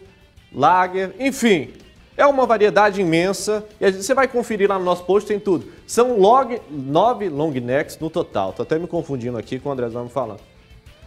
[0.52, 1.72] lager, enfim,
[2.16, 5.70] é uma variedade imensa e você vai conferir lá no nosso post, tem tudo.
[5.86, 8.52] São log, nove long necks no total.
[8.52, 10.40] Tô até me confundindo aqui com o André me falando.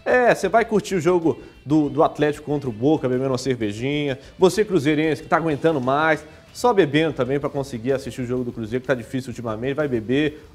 [0.05, 4.17] É, você vai curtir o jogo do, do Atlético contra o Boca, bebendo uma cervejinha.
[4.39, 8.51] Você, cruzeirense, que está aguentando mais, só bebendo também para conseguir assistir o jogo do
[8.51, 10.45] Cruzeiro, que está difícil ultimamente, vai beber.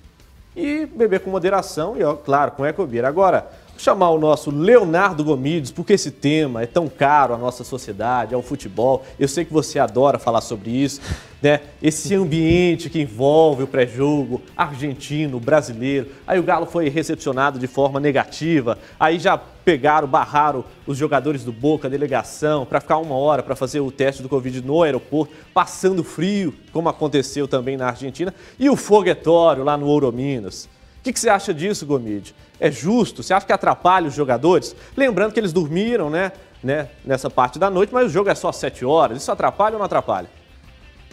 [0.54, 3.04] e beber com moderação e, ó, claro, com ecobeer.
[3.04, 8.34] Agora, chamar o nosso Leonardo Gomides, porque esse tema é tão caro à nossa sociedade,
[8.34, 9.04] ao futebol.
[9.18, 11.00] Eu sei que você adora falar sobre isso,
[11.42, 11.60] né?
[11.82, 16.08] Esse ambiente que envolve o pré-jogo argentino, brasileiro.
[16.26, 18.78] Aí o Galo foi recepcionado de forma negativa.
[18.98, 23.56] Aí já pegaram, barraram os jogadores do Boca, a delegação, para ficar uma hora para
[23.56, 28.70] fazer o teste do Covid no aeroporto, passando frio, como aconteceu também na Argentina, e
[28.70, 30.68] o foguetório lá no Ouro Minas.
[31.06, 32.34] Que, que você acha disso, Gomide?
[32.58, 33.22] É justo?
[33.22, 34.74] Você acha que atrapalha os jogadores?
[34.96, 38.50] Lembrando que eles dormiram, né, né, nessa parte da noite, mas o jogo é só
[38.50, 39.22] sete horas.
[39.22, 40.28] Isso atrapalha ou não atrapalha?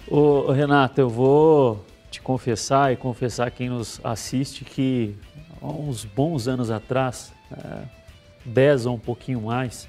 [0.07, 5.15] Ô, Renato, eu vou te confessar e confessar quem nos assiste que
[5.61, 7.81] há uns bons anos atrás, é,
[8.43, 9.87] dez ou um pouquinho mais,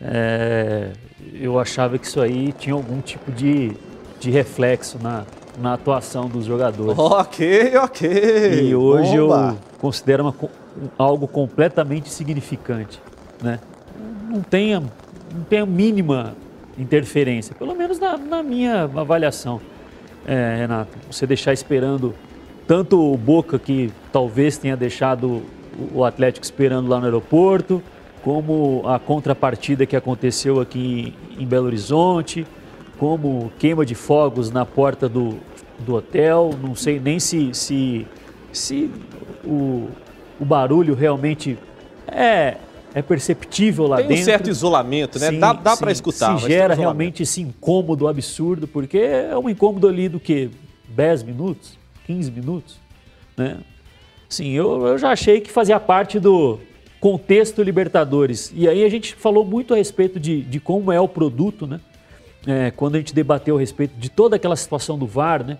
[0.00, 0.90] é,
[1.32, 3.70] eu achava que isso aí tinha algum tipo de,
[4.18, 5.24] de reflexo na,
[5.58, 6.98] na atuação dos jogadores.
[6.98, 8.68] Ok, ok.
[8.68, 9.56] E hoje Bomba.
[9.56, 10.34] eu considero uma,
[10.98, 13.00] algo completamente significante,
[13.42, 13.58] né?
[14.28, 16.34] Não tem, não tem a mínima
[16.78, 19.60] interferência, pelo menos na, na minha avaliação,
[20.26, 20.96] é, Renato.
[21.10, 22.14] Você deixar esperando
[22.66, 25.42] tanto o Boca, que talvez tenha deixado
[25.94, 27.82] o Atlético esperando lá no aeroporto,
[28.22, 32.46] como a contrapartida que aconteceu aqui em Belo Horizonte,
[32.98, 35.38] como queima de fogos na porta do,
[35.78, 36.50] do hotel.
[36.60, 38.06] Não sei nem se, se,
[38.52, 38.90] se
[39.44, 39.88] o,
[40.40, 41.58] o barulho realmente
[42.06, 42.56] é,
[42.94, 44.14] é perceptível lá Tem dentro.
[44.16, 45.30] Tem um certo isolamento, né?
[45.30, 46.38] Sim, dá dá para escutar.
[46.38, 50.50] Se gera realmente esse incômodo absurdo, porque é um incômodo ali do que?
[50.88, 51.78] 10 minutos?
[52.06, 52.76] 15 minutos?
[53.36, 53.58] Né?
[54.28, 56.58] Sim, eu, eu já achei que fazia parte do
[57.00, 58.52] contexto Libertadores.
[58.54, 61.80] E aí a gente falou muito a respeito de, de como é o produto, né?
[62.46, 65.58] É, quando a gente debateu a respeito de toda aquela situação do VAR, né?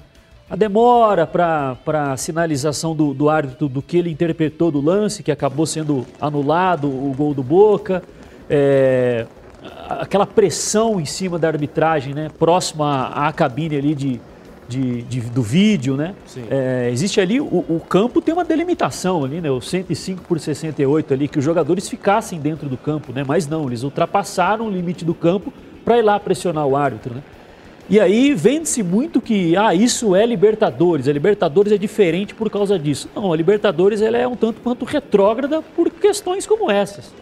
[0.53, 1.79] a demora para
[2.12, 6.88] a sinalização do, do árbitro do que ele interpretou do lance, que acabou sendo anulado,
[6.88, 8.03] o gol do Boca,
[8.51, 9.25] é,
[9.88, 14.21] aquela pressão em cima da arbitragem, né, próxima à, à cabine ali de,
[14.68, 16.14] de, de, do vídeo, né?
[16.51, 19.51] É, existe ali, o, o, campo tem uma delimitação ali, né?
[19.51, 23.25] O 105 por 68 ali, que os jogadores ficassem dentro do campo, né?
[23.27, 25.51] Mas não, eles ultrapassaram o limite do campo
[25.85, 27.23] para ir lá pressionar o árbitro, né?
[27.90, 32.79] E aí vende-se muito que ah, isso é Libertadores, a Libertadores é diferente por causa
[32.79, 33.09] disso.
[33.14, 37.12] Não, a Libertadores ela é um tanto quanto retrógrada por questões como essas.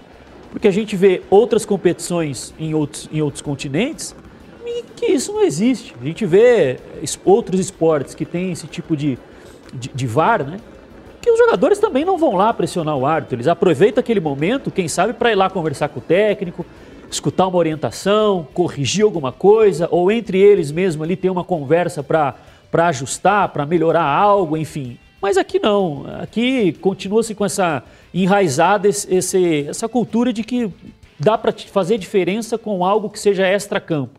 [0.52, 4.14] Porque a gente vê outras competições em outros, em outros continentes
[4.64, 5.94] e que isso não existe.
[6.00, 6.78] A gente vê
[7.24, 9.18] outros esportes que têm esse tipo de,
[9.72, 10.58] de, de VAR, né?
[11.20, 13.36] que os jogadores também não vão lá pressionar o árbitro.
[13.36, 16.64] Eles aproveitam aquele momento, quem sabe, para ir lá conversar com o técnico,
[17.10, 22.34] escutar uma orientação, corrigir alguma coisa, ou entre eles mesmo ali ter uma conversa para
[22.72, 24.98] ajustar, para melhorar algo, enfim.
[25.20, 27.82] Mas aqui não, aqui continua-se com essa
[28.14, 30.72] enraizada esse, essa cultura de que
[31.18, 34.18] dá para fazer diferença com algo que seja extra-campo.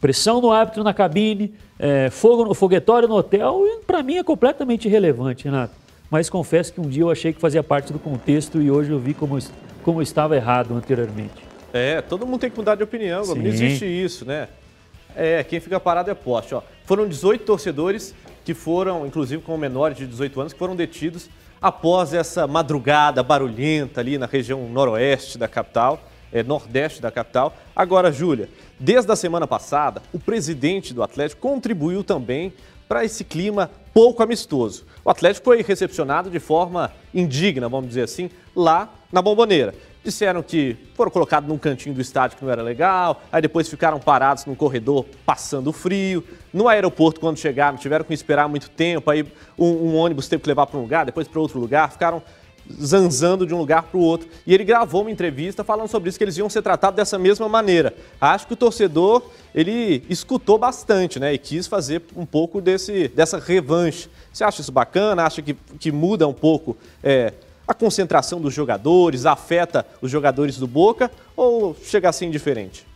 [0.00, 4.88] Pressão no árbitro na cabine, é, fogo no foguetório no hotel, para mim é completamente
[4.88, 5.74] irrelevante, Renato.
[6.10, 8.98] Mas confesso que um dia eu achei que fazia parte do contexto e hoje eu
[8.98, 9.38] vi como,
[9.82, 11.51] como estava errado anteriormente.
[11.72, 14.48] É, todo mundo tem que mudar de opinião, não existe isso, né?
[15.16, 16.54] É, quem fica parado é poste.
[16.54, 16.62] Ó.
[16.84, 21.28] Foram 18 torcedores que foram, inclusive com menores de 18 anos, que foram detidos
[21.60, 27.56] após essa madrugada barulhenta ali na região noroeste da capital, é, nordeste da capital.
[27.74, 28.48] Agora, Júlia,
[28.80, 32.52] desde a semana passada, o presidente do Atlético contribuiu também
[32.88, 34.84] para esse clima pouco amistoso.
[35.04, 39.74] O Atlético foi recepcionado de forma indigna, vamos dizer assim, lá na Bomboneira.
[40.04, 44.00] Disseram que foram colocados num cantinho do estádio que não era legal, aí depois ficaram
[44.00, 46.24] parados num corredor passando frio.
[46.52, 49.24] No aeroporto, quando chegaram, tiveram que esperar muito tempo, aí
[49.56, 52.20] um, um ônibus teve que levar para um lugar, depois para outro lugar, ficaram
[52.80, 54.28] zanzando de um lugar para o outro.
[54.46, 57.48] E ele gravou uma entrevista falando sobre isso, que eles iam ser tratados dessa mesma
[57.48, 57.94] maneira.
[58.20, 59.22] Acho que o torcedor,
[59.54, 61.32] ele escutou bastante, né?
[61.32, 64.08] E quis fazer um pouco desse, dessa revanche.
[64.32, 65.24] Você acha isso bacana?
[65.24, 67.32] Acha que, que muda um pouco é,
[67.66, 72.86] a concentração dos jogadores, afeta os jogadores do Boca ou chega a ser indiferente?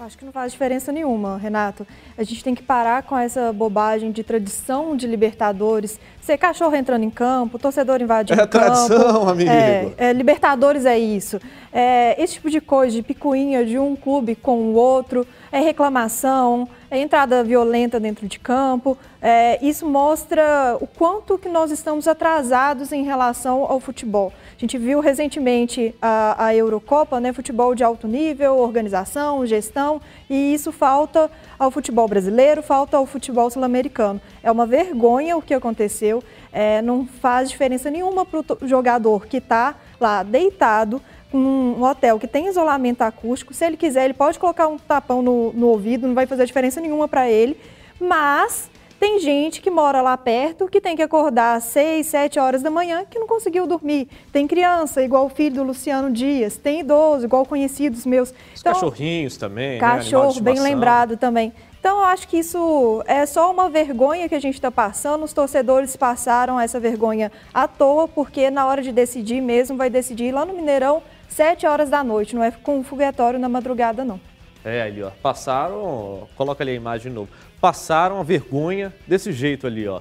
[0.00, 1.86] Acho que não faz diferença nenhuma, Renato.
[2.16, 6.00] A gente tem que parar com essa bobagem de tradição de Libertadores.
[6.22, 8.56] Ser cachorro entrando em campo, torcedor invadindo é campo.
[8.56, 9.50] É tradição, amigo.
[9.50, 11.38] É, é, libertadores é isso.
[11.70, 16.66] É, esse tipo de coisa, de picuinha de um clube com o outro, é reclamação,
[16.66, 18.98] é entrada violenta dentro de campo.
[19.22, 24.32] É, isso mostra o quanto que nós estamos atrasados em relação ao futebol.
[24.56, 30.54] A gente viu recentemente a, a Eurocopa, né, futebol de alto nível, organização, gestão, e
[30.54, 34.20] isso falta ao futebol brasileiro, falta ao futebol sul-americano.
[34.42, 36.22] É uma vergonha o que aconteceu,
[36.52, 41.00] é, não faz diferença nenhuma para o jogador que está lá deitado,
[41.32, 45.52] um hotel que tem isolamento acústico, se ele quiser, ele pode colocar um tapão no,
[45.52, 47.56] no ouvido, não vai fazer diferença nenhuma para ele,
[48.00, 52.62] mas tem gente que mora lá perto que tem que acordar às 6, 7 horas
[52.62, 54.06] da manhã que não conseguiu dormir.
[54.30, 58.28] Tem criança, igual o filho do Luciano Dias, tem idoso, igual conhecidos meus.
[58.28, 59.78] Os então, cachorrinhos também, né?
[59.78, 60.40] Cachorro, né?
[60.42, 61.50] bem lembrado também.
[61.80, 65.24] Então, eu acho que isso é só uma vergonha que a gente está passando.
[65.24, 70.30] Os torcedores passaram essa vergonha à toa, porque na hora de decidir mesmo, vai decidir
[70.30, 74.20] lá no Mineirão, 7 horas da noite, não é com um foguetório na madrugada, não.
[74.64, 75.10] É, ali, ó.
[75.22, 76.28] Passaram.
[76.36, 80.00] Coloca ali a imagem de novo passaram a vergonha desse jeito ali, ó.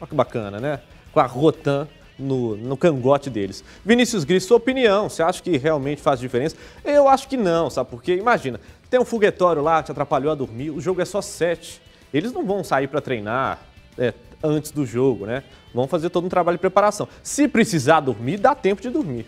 [0.00, 0.80] Olha que bacana, né?
[1.12, 1.86] Com a Rotan
[2.18, 3.62] no, no cangote deles.
[3.84, 6.56] Vinícius Gris, sua opinião, você acha que realmente faz diferença?
[6.84, 8.16] Eu acho que não, sabe por quê?
[8.16, 11.82] Imagina, tem um foguetório lá te atrapalhou a dormir, o jogo é só sete.
[12.12, 13.60] Eles não vão sair para treinar
[13.98, 15.42] é, antes do jogo, né?
[15.74, 17.06] Vão fazer todo um trabalho de preparação.
[17.22, 19.26] Se precisar dormir, dá tempo de dormir.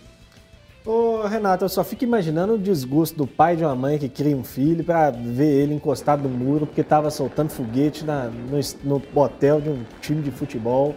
[0.88, 4.34] Ô, Renato, eu só fico imaginando o desgosto do pai de uma mãe que cria
[4.34, 8.58] um filho para ver ele encostado no muro porque estava soltando foguete na, no,
[8.96, 10.94] no, hotel de um time de futebol.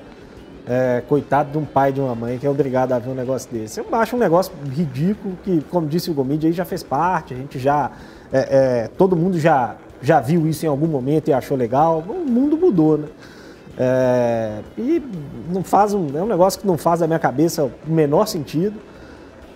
[0.66, 3.52] É, coitado de um pai de uma mãe que é obrigado a ver um negócio
[3.52, 3.82] desse.
[3.82, 7.38] Eu acho um negócio ridículo que, como disse o Gomide, aí já fez parte, a
[7.38, 7.92] gente já.
[8.32, 8.40] É,
[8.84, 12.02] é, todo mundo já, já viu isso em algum momento e achou legal.
[12.08, 13.08] O mundo mudou, né?
[13.78, 15.04] É, e
[15.52, 18.90] não faz um, é um negócio que não faz da minha cabeça o menor sentido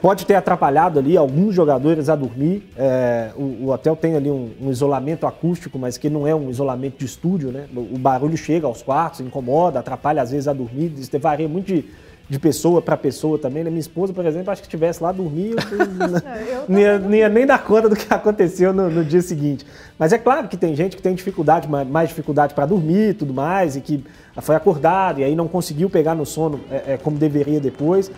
[0.05, 2.69] pode ter atrapalhado ali alguns jogadores a dormir.
[2.77, 6.51] É, o, o, hotel tem ali um, um, isolamento acústico, mas que não é um
[6.51, 7.65] isolamento de estúdio, né?
[7.75, 10.93] O, o barulho chega aos quartos, incomoda, atrapalha às vezes a dormir.
[10.95, 11.85] Isso varia muito de,
[12.29, 13.63] de pessoa para pessoa também.
[13.63, 13.71] Né?
[13.71, 15.55] Minha esposa, por exemplo, acho que estivesse lá dormir,
[16.69, 19.65] não, ia, não ia nem dar conta do que aconteceu no, no, dia seguinte.
[19.97, 23.33] Mas é claro que tem gente que tem dificuldade, mais dificuldade para dormir e tudo
[23.33, 24.03] mais, e que
[24.39, 28.11] foi acordado e aí não conseguiu pegar no sono é, é, como deveria depois.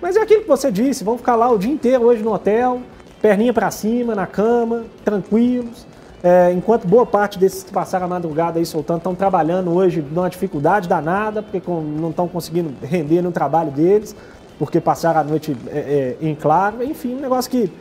[0.00, 2.80] Mas é aquilo que você disse, vão ficar lá o dia inteiro hoje no hotel,
[3.20, 5.86] perninha para cima, na cama, tranquilos.
[6.22, 10.28] É, enquanto boa parte desses que passaram a madrugada aí soltando estão trabalhando hoje numa
[10.28, 14.16] dificuldade danada, porque não estão conseguindo render no trabalho deles,
[14.58, 16.82] porque passaram a noite é, é, em claro.
[16.82, 17.72] Enfim, um negócio que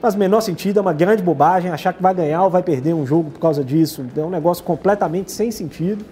[0.00, 2.94] faz o menor sentido, é uma grande bobagem achar que vai ganhar ou vai perder
[2.94, 4.04] um jogo por causa disso.
[4.16, 6.04] É um negócio completamente sem sentido.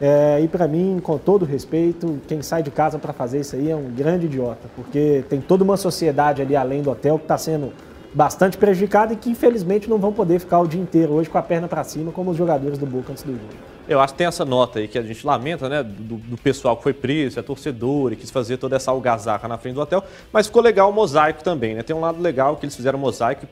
[0.00, 3.70] É, e para mim, com todo respeito, quem sai de casa para fazer isso aí
[3.70, 7.36] é um grande idiota, porque tem toda uma sociedade ali além do hotel que está
[7.36, 7.70] sendo
[8.12, 11.42] bastante prejudicada e que infelizmente não vão poder ficar o dia inteiro hoje com a
[11.42, 13.70] perna para cima como os jogadores do Boca antes do jogo.
[13.88, 16.76] Eu acho que tem essa nota aí que a gente lamenta, né, do, do pessoal
[16.76, 20.04] que foi preso, é torcedor e quis fazer toda essa algazarra na frente do hotel,
[20.32, 21.82] mas ficou legal o mosaico também, né?
[21.82, 23.46] Tem um lado legal que eles fizeram mosaico,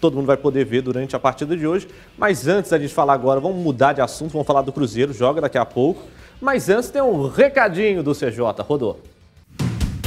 [0.00, 1.88] todo mundo vai poder ver durante a partida de hoje.
[2.16, 5.40] Mas antes da gente falar agora, vamos mudar de assunto, vamos falar do Cruzeiro, joga
[5.40, 6.02] daqui a pouco.
[6.40, 9.00] Mas antes tem um recadinho do CJ, rodou.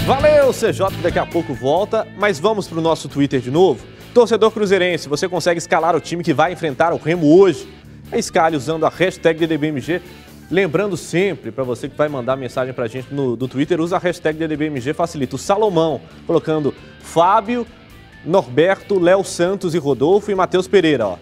[0.06, 3.86] Valeu, CJ, daqui a pouco volta, mas vamos para o nosso Twitter de novo.
[4.14, 7.72] Torcedor cruzeirense, você consegue escalar o time que vai enfrentar o Remo hoje.
[8.12, 10.02] É escale usando a hashtag DDBMG.
[10.50, 13.96] Lembrando sempre, para você que vai mandar mensagem para a gente no, no Twitter, usa
[13.96, 15.36] a hashtag DDBMG, facilita.
[15.36, 17.66] O Salomão, colocando Fábio
[18.26, 21.18] Norberto, Léo Santos e Rodolfo e Matheus Pereira, ó.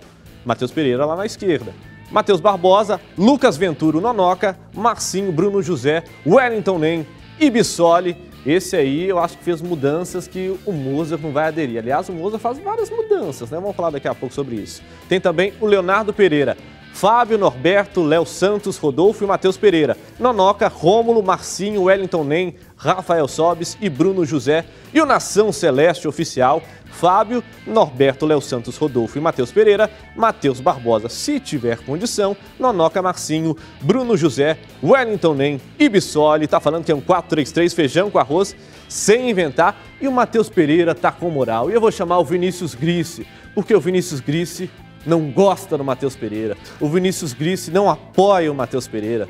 [0.45, 1.73] Matheus Pereira lá na esquerda.
[2.09, 7.07] Matheus Barbosa, Lucas Venturo Nonoca, Marcinho, Bruno José, Wellington Nem
[7.39, 8.28] e Bissoli.
[8.45, 11.79] Esse aí eu acho que fez mudanças que o Moza não vai aderir.
[11.79, 13.59] Aliás, o Moza faz várias mudanças, né?
[13.59, 14.81] Vamos falar daqui a pouco sobre isso.
[15.09, 16.57] Tem também o Leonardo Pereira,
[16.93, 19.95] Fábio, Norberto, Léo Santos, Rodolfo e Matheus Pereira.
[20.19, 24.65] Nonoca, Rômulo, Marcinho, Wellington Nem, Rafael Sobes e Bruno José.
[24.93, 31.07] E o Nação Celeste Oficial Fábio, Norberto, Léo Santos, Rodolfo e Matheus Pereira, Matheus Barbosa,
[31.07, 36.47] se tiver condição, Nonoca Marcinho, Bruno José, Wellington Nem e Bissoli.
[36.47, 38.55] Tá falando que é um 4-3-3, feijão com arroz,
[38.87, 39.79] sem inventar.
[40.01, 41.69] E o Matheus Pereira tá com moral.
[41.69, 43.25] E eu vou chamar o Vinícius Grisse,
[43.55, 44.69] porque o Vinícius Grisse
[45.05, 46.57] não gosta do Matheus Pereira.
[46.79, 49.27] O Vinícius Grisse não apoia o Matheus Pereira.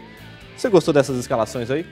[0.56, 1.86] Você gostou dessas escalações aí?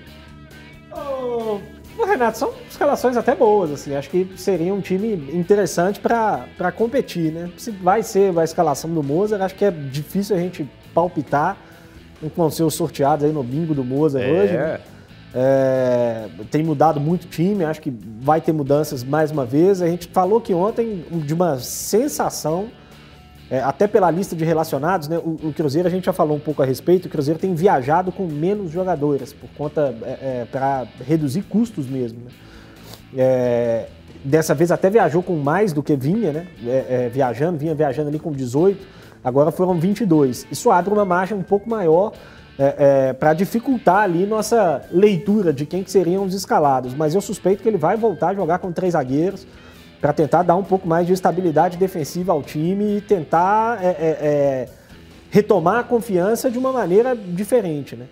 [0.91, 1.59] Oh,
[2.05, 3.95] Renato, são escalações até boas, assim.
[3.95, 7.49] Acho que seria um time interessante para competir, né?
[7.57, 11.57] Se vai ser a escalação do Mozart, acho que é difícil a gente palpitar
[12.19, 14.31] com vão ser os sorteados aí no bingo do Mozart é.
[14.31, 14.53] hoje.
[14.53, 14.79] Né?
[15.35, 19.81] É, tem mudado muito o time, acho que vai ter mudanças mais uma vez.
[19.81, 22.69] A gente falou que ontem de uma sensação
[23.49, 26.39] é, até pela lista de relacionados, né, o, o, Cruzeiro, a gente já falou um
[26.39, 30.85] pouco a respeito, o Cruzeiro tem viajado com menos jogadores, por conta, é, é, para
[31.05, 32.19] reduzir custos mesmo.
[32.19, 32.31] Né?
[33.15, 33.87] É,
[34.23, 36.47] dessa vez até viajou com mais do que vinha, né?
[36.65, 38.85] É, é, viajando, vinha viajando ali com 18,
[39.23, 40.45] agora foram 22.
[40.51, 42.11] Isso abre uma margem um pouco maior
[43.19, 46.95] para dificultar ali nossa leitura de quem que seriam os escalados.
[46.95, 49.45] Mas eu suspeito que ele vai voltar a jogar com três zagueiros,
[49.99, 53.91] para tentar dar um pouco mais de estabilidade defensiva ao time e tentar é, é,
[54.21, 54.69] é,
[55.29, 58.07] retomar a confiança de uma maneira diferente, né?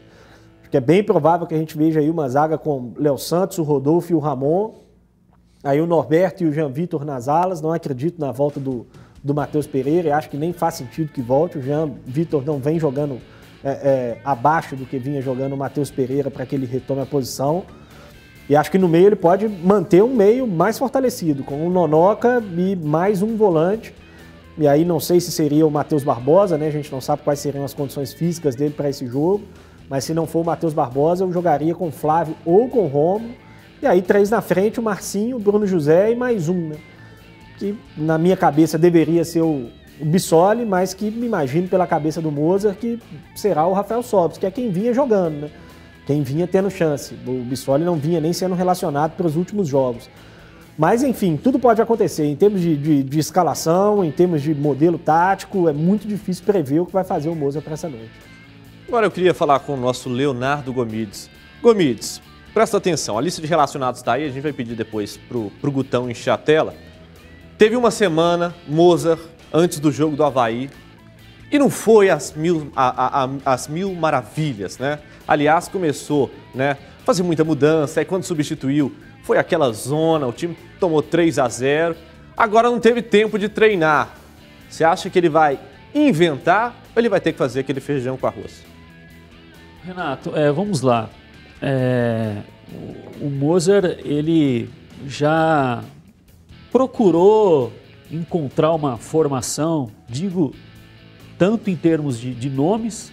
[0.62, 3.64] Porque é bem provável que a gente veja aí uma zaga com Léo Santos, o
[3.64, 4.74] Rodolfo e o Ramon,
[5.64, 7.62] aí o Norberto e o Jean Vitor nas alas.
[7.62, 8.88] Não acredito na volta do,
[9.24, 11.60] do Matheus Pereira e acho que nem faz sentido que volte.
[11.60, 13.20] O Jean Vitor não vem jogando
[13.64, 17.06] é, é, abaixo do que vinha jogando o Matheus Pereira para que ele retome a
[17.06, 17.64] posição.
[18.48, 22.44] E acho que no meio ele pode manter um meio mais fortalecido, com um Nonoca
[22.56, 23.94] e mais um volante.
[24.58, 26.68] E aí não sei se seria o Matheus Barbosa, né?
[26.68, 29.44] A gente não sabe quais seriam as condições físicas dele para esse jogo.
[29.90, 32.88] Mas se não for o Matheus Barbosa, eu jogaria com o Flávio ou com o
[32.88, 33.32] Romo.
[33.82, 36.78] E aí três na frente, o Marcinho, o Bruno José e mais um, né?
[37.58, 42.22] Que na minha cabeça deveria ser o, o Bissoli, mas que me imagino pela cabeça
[42.22, 43.00] do Mozart que
[43.36, 45.50] será o Rafael Sobis, que é quem vinha jogando, né?
[46.06, 47.16] Quem vinha tendo chance.
[47.26, 50.10] O Bissoli não vinha nem sendo relacionado para os últimos jogos.
[50.78, 52.26] Mas, enfim, tudo pode acontecer.
[52.26, 56.82] Em termos de, de, de, escalação, em termos de modelo tático, é muito difícil prever
[56.82, 58.12] o que vai fazer o Moza para essa noite.
[58.88, 61.30] Agora eu queria falar com o nosso Leonardo Gomides.
[61.62, 62.22] Gomides,
[62.54, 65.72] presta atenção, a lista de relacionados está aí, a gente vai pedir depois para o
[65.72, 66.76] Gutão encher a tela.
[67.58, 69.22] Teve uma semana, Mozart,
[69.54, 70.70] antes do jogo do Havaí,
[71.52, 75.00] e não foi as mil, a, a, as mil maravilhas, né?
[75.28, 76.78] Aliás, começou, né?
[77.04, 81.96] Fazer muita mudança, aí quando substituiu, foi aquela zona, o time tomou 3 a 0
[82.38, 84.14] Agora não teve tempo de treinar.
[84.70, 85.58] Você acha que ele vai
[85.94, 88.64] inventar ou ele vai ter que fazer aquele feijão com arroz?
[89.84, 91.10] Renato, é, vamos lá.
[91.62, 92.42] É,
[93.22, 94.70] o Mozart, ele
[95.08, 95.82] já
[96.72, 97.72] procurou
[98.12, 100.54] encontrar uma formação, digo
[101.38, 103.12] tanto em termos de, de nomes,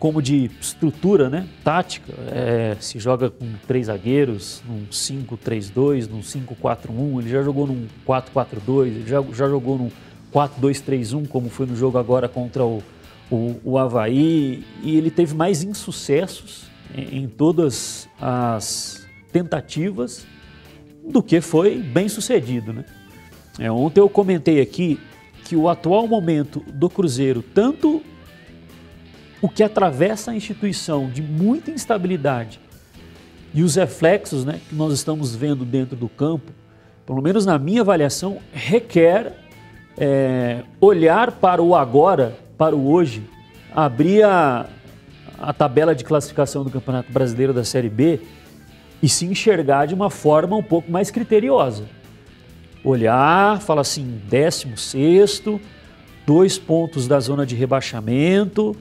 [0.00, 2.12] como de estrutura né, tática.
[2.32, 8.86] É, se joga com três zagueiros, num 5-3-2, num 5-4-1, ele já jogou num 4-4-2,
[8.86, 9.90] ele já, já jogou num
[10.32, 12.82] 4-2-3-1, como foi no jogo agora contra o,
[13.30, 16.64] o, o Havaí, e ele teve mais insucessos
[16.96, 20.26] em, em todas as tentativas
[21.06, 22.72] do que foi bem sucedido.
[22.72, 22.86] Né?
[23.58, 24.98] É, ontem eu comentei aqui
[25.44, 28.02] que o atual momento do Cruzeiro, tanto
[29.42, 32.60] o que atravessa a instituição de muita instabilidade
[33.52, 36.52] e os reflexos né, que nós estamos vendo dentro do campo,
[37.06, 39.32] pelo menos na minha avaliação, requer
[39.98, 43.22] é, olhar para o agora, para o hoje,
[43.74, 44.66] abrir a,
[45.38, 48.20] a tabela de classificação do Campeonato Brasileiro da Série B
[49.02, 51.84] e se enxergar de uma forma um pouco mais criteriosa.
[52.84, 55.42] Olhar, fala assim, 16
[56.26, 58.76] dois pontos da zona de rebaixamento,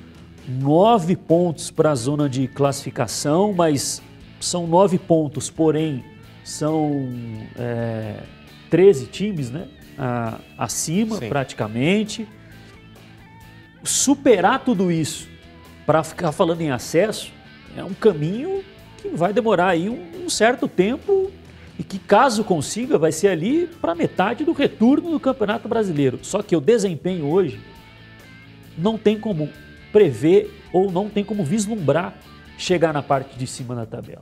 [0.49, 4.01] nove pontos para a zona de classificação, mas
[4.39, 6.03] são nove pontos, porém
[6.43, 7.07] são
[7.55, 8.23] é,
[8.69, 9.67] 13 times né,
[10.57, 11.29] acima Sim.
[11.29, 12.27] praticamente.
[13.83, 15.27] Superar tudo isso
[15.85, 17.31] para ficar falando em acesso
[17.77, 18.63] é um caminho
[18.97, 21.31] que vai demorar aí um, um certo tempo
[21.77, 26.19] e que, caso consiga, vai ser ali para metade do retorno do Campeonato Brasileiro.
[26.23, 27.59] Só que o desempenho hoje
[28.77, 29.47] não tem como
[29.91, 32.15] prever ou não tem como vislumbrar
[32.57, 34.21] chegar na parte de cima da tabela.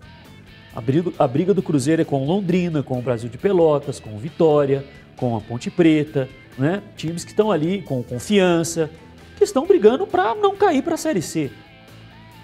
[0.75, 4.15] A briga, a briga do Cruzeiro é com Londrina, com o Brasil de Pelotas, com
[4.15, 6.83] o Vitória, com a Ponte Preta, né?
[6.95, 8.89] times que estão ali com confiança,
[9.35, 11.51] que estão brigando para não cair para a Série C.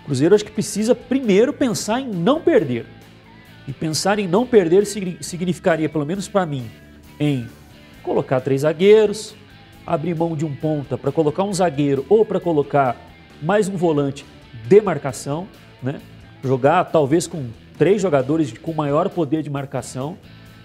[0.01, 2.86] O Cruzeiro acho que precisa primeiro pensar em não perder.
[3.67, 6.65] E pensar em não perder significaria, pelo menos para mim,
[7.19, 7.47] em
[8.01, 9.36] colocar três zagueiros,
[9.86, 12.97] abrir mão de um ponta para colocar um zagueiro ou para colocar
[13.43, 14.25] mais um volante
[14.69, 15.49] de marcação,
[15.82, 15.99] né?
[16.41, 20.17] jogar talvez com três jogadores com maior poder de marcação,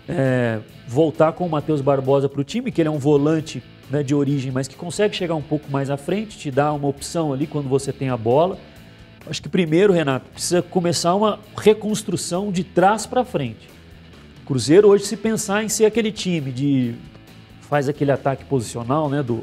[0.09, 3.61] é, voltar com o Matheus Barbosa para o time, que ele é um volante
[3.91, 6.87] né, de origem, mas que consegue chegar um pouco mais à frente, te dá uma
[6.87, 8.57] opção ali quando você tem a bola.
[9.26, 13.68] Acho que primeiro, Renato, precisa começar uma reconstrução de trás para frente.
[14.47, 16.95] Cruzeiro hoje, se pensar em ser aquele time de
[17.62, 19.43] faz aquele ataque posicional, né, do,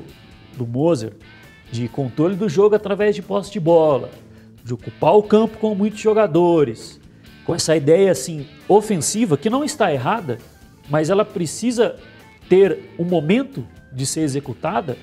[0.57, 1.11] do Moser,
[1.72, 4.09] de controle do jogo através de posse de bola,
[4.63, 6.99] de ocupar o campo com muitos jogadores,
[7.45, 10.39] com essa ideia assim ofensiva que não está errada,
[10.89, 11.95] mas ela precisa
[12.47, 14.97] ter um momento de ser executada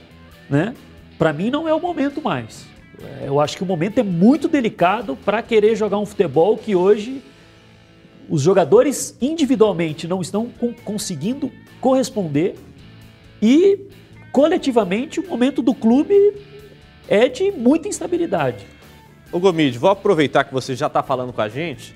[0.53, 0.75] né?
[1.19, 2.67] Para mim não é o momento mais.
[3.03, 6.77] É, eu acho que o momento é muito delicado para querer jogar um futebol que
[6.77, 7.23] hoje
[8.29, 10.51] os jogadores individualmente não estão
[10.85, 11.51] conseguindo
[11.81, 12.55] corresponder
[13.41, 13.81] e
[14.31, 16.15] coletivamente o momento do clube
[17.13, 18.65] é de muita instabilidade.
[19.31, 21.95] O Gomide, vou aproveitar que você já está falando com a gente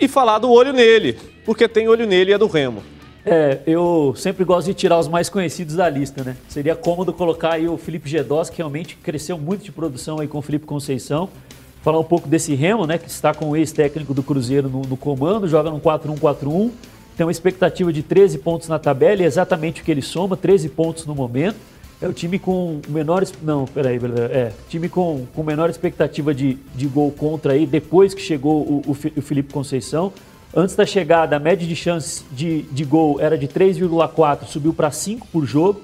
[0.00, 2.80] e falar do olho nele, porque tem olho nele e é do Remo.
[3.26, 6.36] É, eu sempre gosto de tirar os mais conhecidos da lista, né?
[6.48, 10.38] Seria cômodo colocar aí o Felipe Gedós, que realmente cresceu muito de produção aí com
[10.38, 11.28] o Felipe Conceição.
[11.82, 12.96] Falar um pouco desse Remo, né?
[12.96, 16.70] Que está com o ex-técnico do Cruzeiro no, no comando, joga no 4-1-4-1.
[17.16, 20.36] Tem uma expectativa de 13 pontos na tabela, e é exatamente o que ele soma,
[20.36, 21.56] 13 pontos no momento.
[22.00, 23.24] É o time com menor.
[23.42, 23.98] Não, peraí,
[24.30, 24.52] é.
[24.68, 29.22] Time com, com menor expectativa de, de gol contra aí, depois que chegou o, o
[29.22, 30.12] Felipe Conceição.
[30.54, 34.90] Antes da chegada, a média de chances de, de gol era de 3,4, subiu para
[34.90, 35.80] 5 por jogo.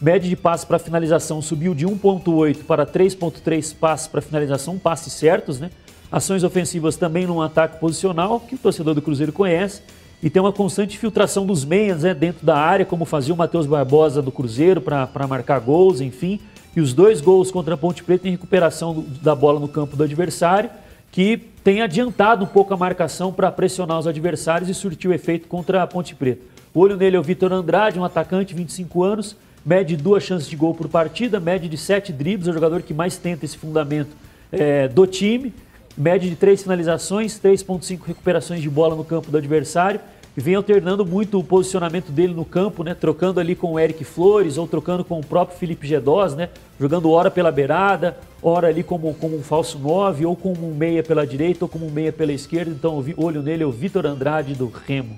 [0.00, 5.60] Média de passes para finalização subiu de 1,8 para 3,3 passes para finalização, passes certos,
[5.60, 5.70] né?
[6.10, 9.82] Ações ofensivas também num ataque posicional, que o torcedor do Cruzeiro conhece.
[10.22, 13.66] E tem uma constante filtração dos meias né, dentro da área, como fazia o Matheus
[13.66, 16.40] Barbosa do Cruzeiro para marcar gols, enfim.
[16.74, 20.02] E os dois gols contra a Ponte Preta em recuperação da bola no campo do
[20.02, 20.70] adversário
[21.10, 25.82] que tem adiantado um pouco a marcação para pressionar os adversários e surtiu efeito contra
[25.82, 26.42] a Ponte Preta.
[26.74, 30.56] O olho nele é o Vitor Andrade, um atacante, 25 anos, mede duas chances de
[30.56, 34.14] gol por partida, mede de sete dribles, é o jogador que mais tenta esse fundamento
[34.52, 35.52] é, do time,
[35.98, 40.00] mede de três finalizações, 3,5 recuperações de bola no campo do adversário
[40.36, 42.94] e vem alternando muito o posicionamento dele no campo, né?
[42.94, 46.50] Trocando ali com o Eric Flores ou trocando com o próprio Felipe Gedós, né?
[46.78, 51.02] Jogando hora pela beirada, hora ali como, como um falso 9, ou como um meia
[51.02, 52.70] pela direita, ou como um meia pela esquerda.
[52.70, 55.16] Então, olho nele é o Vitor Andrade do Remo.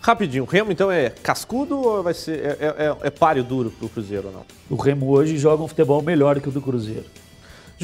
[0.00, 3.70] Rapidinho, o Remo então é cascudo ou vai ser é, é, é, é páreo duro
[3.70, 4.42] para o Cruzeiro ou não?
[4.68, 7.06] O Remo hoje joga um futebol melhor que o do Cruzeiro.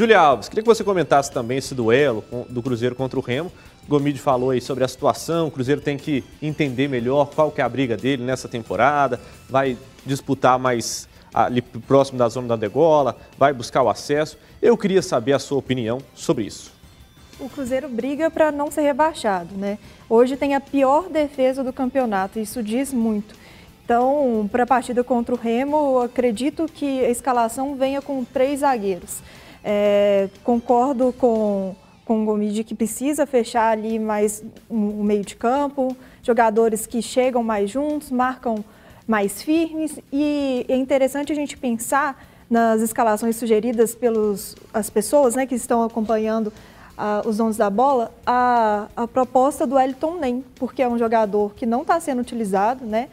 [0.01, 3.53] Julia Alves, queria que você comentasse também esse duelo do Cruzeiro contra o Remo.
[3.87, 7.65] Gomide falou aí sobre a situação, o Cruzeiro tem que entender melhor qual que é
[7.65, 9.77] a briga dele nessa temporada, vai
[10.07, 14.39] disputar mais ali próximo da zona da degola, vai buscar o acesso.
[14.63, 16.73] Eu queria saber a sua opinião sobre isso.
[17.39, 19.79] O Cruzeiro briga para não ser rebaixado, né?
[20.09, 23.35] Hoje tem a pior defesa do campeonato, isso diz muito.
[23.85, 29.19] Então, para a partida contra o Remo, acredito que a escalação venha com três zagueiros.
[29.63, 31.75] É, concordo com
[32.11, 36.85] com o Gomide que precisa fechar ali mais o um, um meio de campo, jogadores
[36.85, 38.65] que chegam mais juntos, marcam
[39.07, 45.47] mais firmes e é interessante a gente pensar nas escalações sugeridas pelas as pessoas né,
[45.47, 50.83] que estão acompanhando uh, os donos da bola, a, a proposta do Elton Nem, porque
[50.83, 53.09] é um jogador que não está sendo utilizado, né,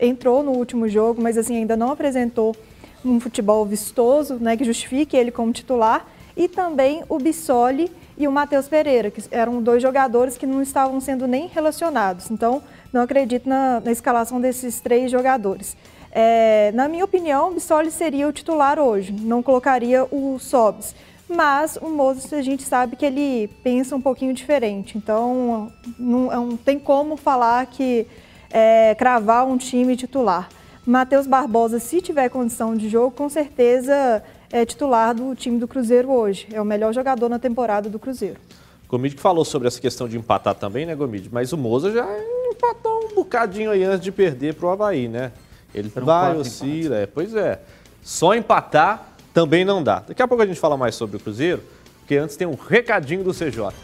[0.00, 2.56] entrou no último jogo, mas assim ainda não apresentou
[3.04, 8.32] um futebol vistoso, né, que justifique ele como titular e também o Bissoli e o
[8.32, 12.30] Matheus Pereira, que eram dois jogadores que não estavam sendo nem relacionados.
[12.30, 15.76] Então, não acredito na, na escalação desses três jogadores.
[16.12, 20.94] É, na minha opinião, o Bissoli seria o titular hoje, não colocaria o Sobs.
[21.28, 24.96] Mas o Moses a gente sabe que ele pensa um pouquinho diferente.
[24.96, 28.06] Então, não, não tem como falar que
[28.50, 30.48] é, cravar um time titular.
[30.88, 36.10] Matheus Barbosa, se tiver condição de jogo, com certeza é titular do time do Cruzeiro
[36.10, 36.48] hoje.
[36.50, 38.40] É o melhor jogador na temporada do Cruzeiro.
[38.88, 41.28] Gomide que falou sobre essa questão de empatar também, né, Gomide?
[41.30, 42.08] Mas o Moza já
[42.50, 45.30] empatou um bocadinho aí antes de perder para o Havaí, né?
[45.74, 47.60] Ele vai, oscila, é, pois é.
[48.02, 50.02] Só empatar também não dá.
[50.08, 51.62] Daqui a pouco a gente fala mais sobre o Cruzeiro,
[51.98, 53.74] porque antes tem um recadinho do CJ.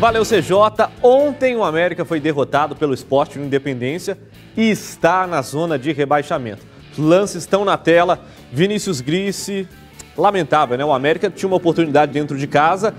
[0.00, 0.88] Valeu, CJ.
[1.02, 4.16] Ontem o América foi derrotado pelo Esporte Independência
[4.56, 6.62] e está na zona de rebaixamento.
[6.96, 8.18] Lances estão na tela.
[8.50, 9.68] Vinícius Grice,
[10.16, 10.84] lamentável, né?
[10.86, 12.94] O América tinha uma oportunidade dentro de casa.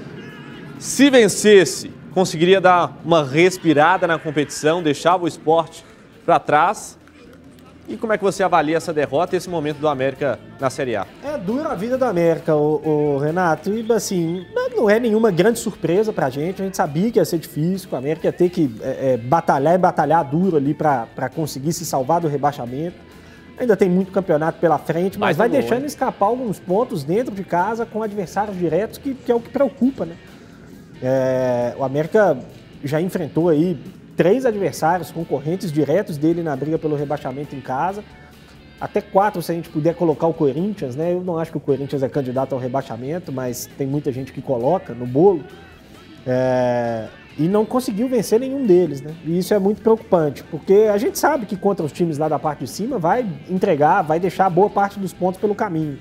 [0.78, 5.84] Se vencesse, conseguiria dar uma respirada na competição, deixava o esporte
[6.24, 7.00] para trás.
[7.88, 10.96] E como é que você avalia essa derrota e esse momento do América na Série
[10.96, 11.06] A?
[11.24, 13.72] É dura a vida do América, o, Renato.
[13.74, 16.62] E assim, não é nenhuma grande surpresa pra gente.
[16.62, 19.18] A gente sabia que ia ser difícil, que o América ia ter que é, é,
[19.18, 22.96] batalhar e batalhar duro ali para conseguir se salvar do rebaixamento.
[23.58, 27.44] Ainda tem muito campeonato pela frente, mas, mas vai deixando escapar alguns pontos dentro de
[27.44, 30.16] casa com adversários diretos, que, que é o que preocupa, né?
[31.04, 32.38] É, o América
[32.84, 33.78] já enfrentou aí
[34.22, 38.04] três adversários concorrentes diretos dele na briga pelo rebaixamento em casa.
[38.80, 41.12] Até quatro, se a gente puder colocar o Corinthians, né?
[41.12, 44.40] Eu não acho que o Corinthians é candidato ao rebaixamento, mas tem muita gente que
[44.40, 45.44] coloca no bolo.
[46.28, 49.12] É, e não conseguiu vencer nenhum deles, né?
[49.26, 52.38] E isso é muito preocupante, porque a gente sabe que contra os times lá da
[52.38, 55.98] parte de cima vai entregar, vai deixar boa parte dos pontos pelo caminho.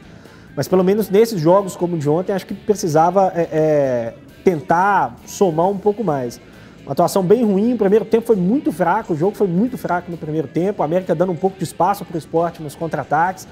[0.54, 4.14] Mas pelo menos nesses jogos como o de ontem, acho que precisava é, é,
[4.44, 6.38] tentar somar um pouco mais.
[6.91, 10.16] Atuação bem ruim, o primeiro tempo foi muito fraco, o jogo foi muito fraco no
[10.16, 13.47] primeiro tempo, a América dando um pouco de espaço para o esporte nos contra-ataques.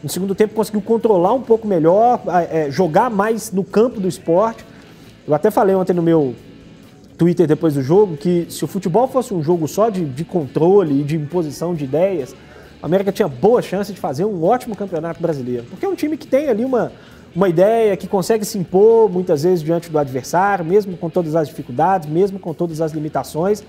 [0.00, 4.64] No segundo tempo conseguiu controlar um pouco melhor, é, jogar mais no campo do esporte.
[5.26, 6.36] Eu até falei ontem no meu
[7.18, 11.00] Twitter depois do jogo que se o futebol fosse um jogo só de, de controle
[11.00, 12.36] e de imposição de ideias,
[12.80, 15.64] a América tinha boa chance de fazer um ótimo campeonato brasileiro.
[15.68, 16.92] Porque é um time que tem ali uma,
[17.36, 21.48] uma ideia, que consegue se impor muitas vezes diante do adversário, mesmo com todas as
[21.48, 23.62] dificuldades, mesmo com todas as limitações.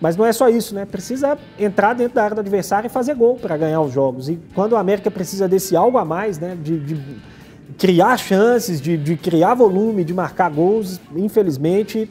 [0.00, 0.84] Mas não é só isso, né?
[0.84, 4.28] Precisa entrar dentro da área do adversário e fazer gol para ganhar os jogos.
[4.28, 6.56] E quando o América precisa desse algo a mais, né?
[6.60, 7.00] De, de
[7.78, 12.10] criar chances, de, de criar volume, de marcar gols, infelizmente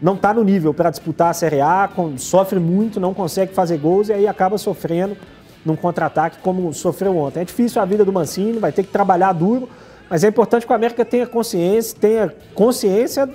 [0.00, 4.08] não está no nível para disputar a Série A, sofre muito, não consegue fazer gols
[4.08, 5.16] e aí acaba sofrendo
[5.64, 7.40] num contra-ataque como sofreu ontem.
[7.40, 9.68] É difícil a vida do Mancini, vai ter que trabalhar duro,
[10.14, 13.28] mas é importante que o América tenha consciência, tenha consciência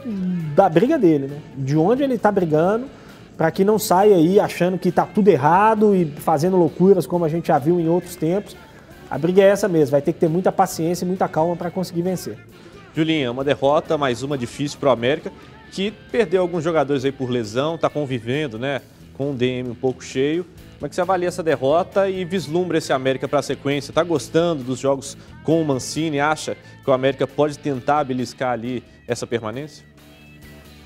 [0.56, 1.38] da briga dele, né?
[1.58, 2.88] de onde ele está brigando,
[3.36, 7.28] para que não saia aí achando que está tudo errado e fazendo loucuras como a
[7.28, 8.56] gente já viu em outros tempos.
[9.12, 11.70] A briga é essa mesmo, vai ter que ter muita paciência e muita calma para
[11.70, 12.38] conseguir vencer.
[12.96, 15.34] Julinha, uma derrota, mais uma difícil para o América,
[15.74, 18.82] que perdeu alguns jogadores aí por lesão, está convivendo né,
[19.18, 20.46] com um DM um pouco cheio.
[20.80, 23.92] Como é que você avalia essa derrota e vislumbra esse América para a sequência?
[23.92, 26.22] Está gostando dos jogos com o Mancini?
[26.22, 29.86] Acha que o América pode tentar beliscar ali essa permanência?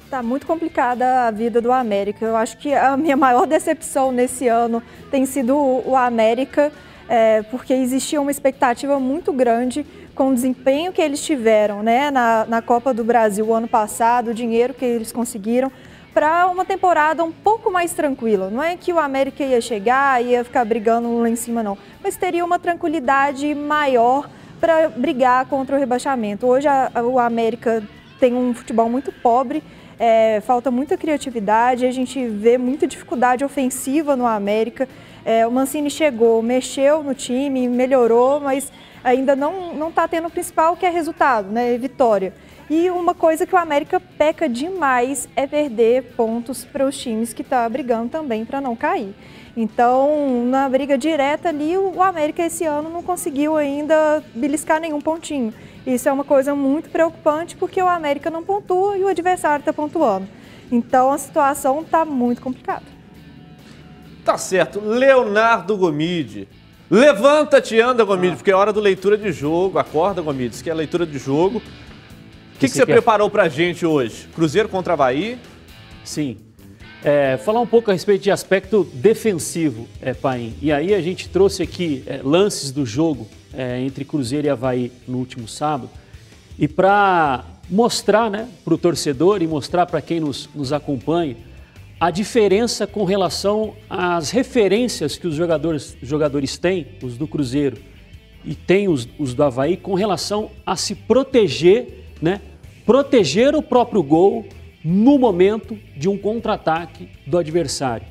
[0.09, 2.25] Tá muito complicada a vida do América.
[2.25, 4.81] Eu acho que a minha maior decepção nesse ano
[5.11, 6.71] tem sido o América,
[7.07, 9.85] é, porque existia uma expectativa muito grande
[10.15, 14.31] com o desempenho que eles tiveram né, na, na Copa do Brasil o ano passado,
[14.31, 15.71] o dinheiro que eles conseguiram
[16.13, 18.49] para uma temporada um pouco mais tranquila.
[18.49, 21.77] Não é que o América ia chegar ia ficar brigando lá em cima, não.
[22.03, 26.45] Mas teria uma tranquilidade maior para brigar contra o rebaixamento.
[26.45, 27.83] Hoje a, o América
[28.19, 29.63] tem um futebol muito pobre,
[29.99, 34.87] é, falta muita criatividade, a gente vê muita dificuldade ofensiva no América.
[35.25, 38.71] É, o Mancini chegou, mexeu no time, melhorou, mas
[39.03, 41.77] ainda não está tendo o principal que é resultado, né?
[41.77, 42.33] Vitória.
[42.75, 47.43] E uma coisa que o América peca demais é perder pontos para os times que
[47.43, 49.13] estão tá brigando também para não cair.
[49.55, 55.53] Então, na briga direta ali, o América esse ano não conseguiu ainda beliscar nenhum pontinho.
[55.85, 59.71] Isso é uma coisa muito preocupante porque o América não pontua e o adversário está
[59.71, 60.27] pontuando.
[60.71, 62.85] Então, a situação está muito complicada.
[64.25, 64.79] Tá certo.
[64.83, 66.47] Leonardo Gomide.
[66.89, 68.37] Levanta-te, anda, Gomide, ah.
[68.37, 69.77] porque é hora do leitura de jogo.
[69.77, 71.61] Acorda, Gomide, isso que é leitura de jogo.
[72.55, 72.93] O que, que, você quer?
[72.93, 74.27] preparou pra gente hoje?
[74.33, 75.37] Cruzeiro contra Havaí?
[76.03, 76.37] Sim.
[77.03, 80.53] É, falar um pouco a respeito de aspecto defensivo, é, Paim.
[80.61, 84.91] E aí a gente trouxe aqui é, lances do jogo é, entre Cruzeiro e Havaí
[85.07, 85.89] no último sábado.
[86.57, 91.35] E para mostrar né, para o torcedor e mostrar para quem nos, nos acompanha
[91.99, 97.77] a diferença com relação às referências que os jogadores, jogadores têm, os do Cruzeiro
[98.43, 102.39] e tem os, os do Havaí, com relação a se proteger, né?
[102.85, 104.45] Proteger o próprio gol
[104.81, 108.07] no momento de um contra-ataque do adversário.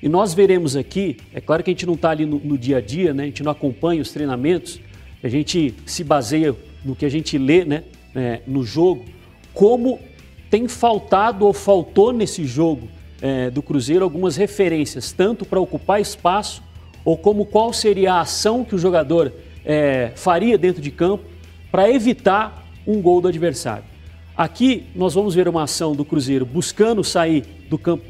[0.00, 2.76] E nós veremos aqui, é claro que a gente não está ali no, no, dia
[2.76, 3.24] a dia, né?
[3.24, 4.80] a gente não acompanha os treinamentos,
[5.20, 6.54] a gente se baseia
[6.84, 7.82] no que a gente lê né?
[8.14, 9.04] É, no jogo,
[9.52, 9.98] como
[10.48, 12.88] tem faltado ou faltou nesse jogo
[13.20, 16.62] é, do Cruzeiro algumas referências, tanto para ocupar espaço
[17.04, 19.32] ou como qual seria a ação que o jogador
[19.64, 21.24] é, faria dentro de campo
[21.70, 23.84] para evitar um gol do adversário.
[24.36, 28.04] Aqui nós vamos ver uma ação do Cruzeiro buscando sair do campo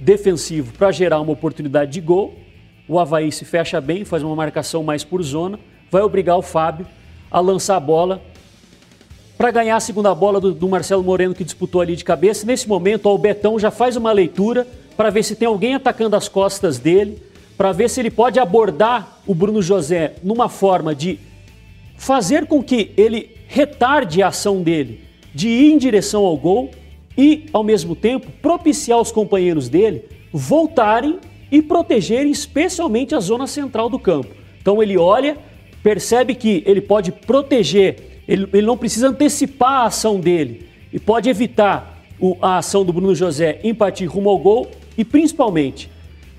[0.00, 2.34] defensivo para gerar uma oportunidade de gol.
[2.88, 5.58] O Havaí se fecha bem, faz uma marcação mais por zona,
[5.90, 6.86] vai obrigar o Fábio
[7.30, 8.20] a lançar a bola
[9.38, 12.46] para ganhar a segunda bola do, do, Marcelo Moreno que disputou ali de cabeça.
[12.46, 16.16] Nesse momento, ó, o Betão já faz uma leitura para ver se tem alguém atacando
[16.16, 17.20] as costas dele,
[17.56, 21.18] para ver se ele pode abordar o Bruno José numa forma de
[21.96, 25.00] fazer com que ele retarde a ação dele
[25.32, 26.72] de ir em direção ao gol
[27.16, 30.02] e, ao mesmo tempo, propiciar os companheiros dele
[30.32, 31.20] voltarem
[31.52, 34.34] e protegerem especialmente a zona central do campo.
[34.60, 35.36] Então ele olha,
[35.84, 41.30] percebe que ele pode proteger ele, ele não precisa antecipar a ação dele e pode
[41.30, 45.88] evitar o, a ação do Bruno José em partir rumo ao gol e principalmente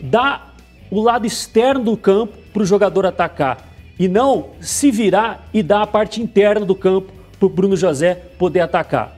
[0.02, 0.54] dar
[0.92, 5.84] o lado externo do campo para o jogador atacar e não se virar e dar
[5.84, 9.16] a parte interna do campo para o Bruno José poder atacar.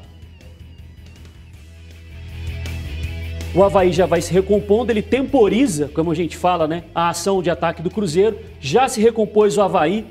[3.58, 7.42] o Havaí já vai se recompondo, ele temporiza, como a gente fala, né, a ação
[7.42, 10.06] de ataque do Cruzeiro, já se recompôs o Havaí,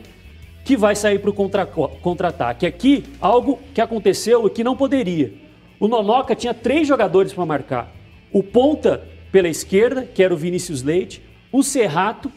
[0.64, 2.00] que vai sair para o contra-ataque.
[2.00, 5.32] Contra Aqui, algo que aconteceu e que não poderia.
[5.78, 7.94] O Nonoca tinha três jogadores para marcar.
[8.32, 12.32] O ponta pela esquerda, que era o Vinícius Leite, o Serrato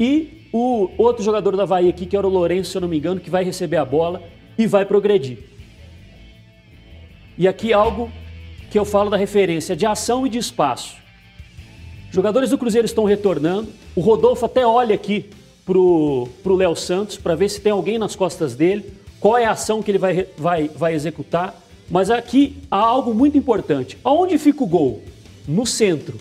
[0.00, 2.96] e o outro jogador da Havaí aqui, que era o Lourenço, se eu não me
[2.96, 4.22] engano, que vai receber a bola
[4.56, 5.38] e vai progredir.
[7.36, 8.08] E aqui algo
[8.70, 10.94] que eu falo da referência de ação e de espaço.
[12.08, 13.68] Jogadores do Cruzeiro estão retornando.
[13.96, 15.28] O Rodolfo até olha aqui
[15.66, 19.50] pro, pro Léo Santos para ver se tem alguém nas costas dele, qual é a
[19.50, 21.60] ação que ele vai, vai, vai executar.
[21.90, 23.98] Mas aqui há algo muito importante.
[24.04, 25.02] Aonde fica o gol?
[25.48, 26.16] No centro.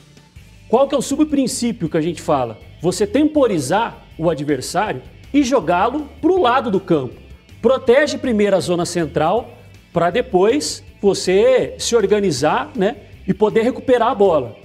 [0.68, 2.58] Qual que é o subprincípio que a gente fala?
[2.82, 5.02] Você temporizar o adversário
[5.34, 7.16] e jogá-lo para o lado do campo.
[7.62, 9.58] Protege primeiro a zona central
[9.92, 12.96] para depois você se organizar né,
[13.28, 14.56] e poder recuperar a bola.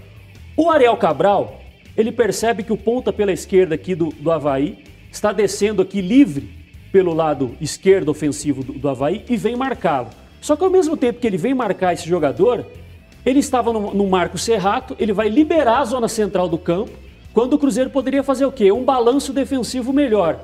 [0.57, 1.61] O Ariel Cabral,
[1.97, 6.49] ele percebe que o ponta pela esquerda aqui do, do Havaí está descendo aqui livre
[6.91, 10.09] pelo lado esquerdo ofensivo do, do Havaí e vem marcá-lo.
[10.41, 12.67] Só que ao mesmo tempo que ele vem marcar esse jogador,
[13.25, 16.93] ele estava no, no Marco Serrato, ele vai liberar a zona central do campo,
[17.39, 18.73] quando o Cruzeiro poderia fazer o quê?
[18.73, 20.41] Um balanço defensivo melhor.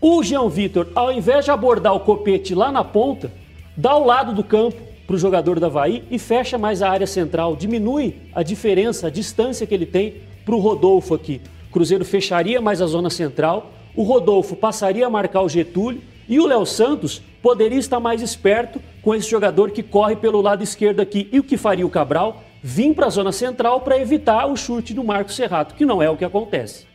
[0.00, 3.32] O Jean Vitor, ao invés de abordar o copete lá na ponta,
[3.76, 7.08] dá ao lado do campo, para o jogador da Havaí e fecha mais a área
[7.08, 11.40] central, diminui a diferença, a distância que ele tem para o Rodolfo aqui.
[11.68, 16.38] O Cruzeiro fecharia mais a zona central, o Rodolfo passaria a marcar o Getúlio e
[16.38, 21.00] o Léo Santos poderia estar mais esperto com esse jogador que corre pelo lado esquerdo
[21.00, 21.28] aqui.
[21.32, 22.44] E o que faria o Cabral?
[22.62, 26.08] Vim para a zona central para evitar o chute do Marcos Serrato, que não é
[26.08, 26.86] o que acontece.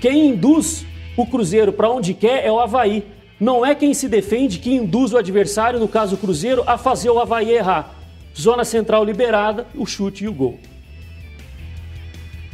[0.00, 3.04] Quem induz o Cruzeiro para onde quer é o Havaí.
[3.40, 7.10] Não é quem se defende que induz o adversário, no caso o Cruzeiro, a fazer
[7.10, 7.94] o Havaí errar.
[8.38, 10.58] Zona central liberada, o chute e o gol.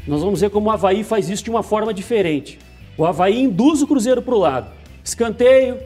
[0.06, 2.58] Nós vamos ver como o Havaí faz isso de uma forma diferente.
[2.96, 4.70] O Havaí induz o Cruzeiro para o lado.
[5.04, 5.78] Escanteio,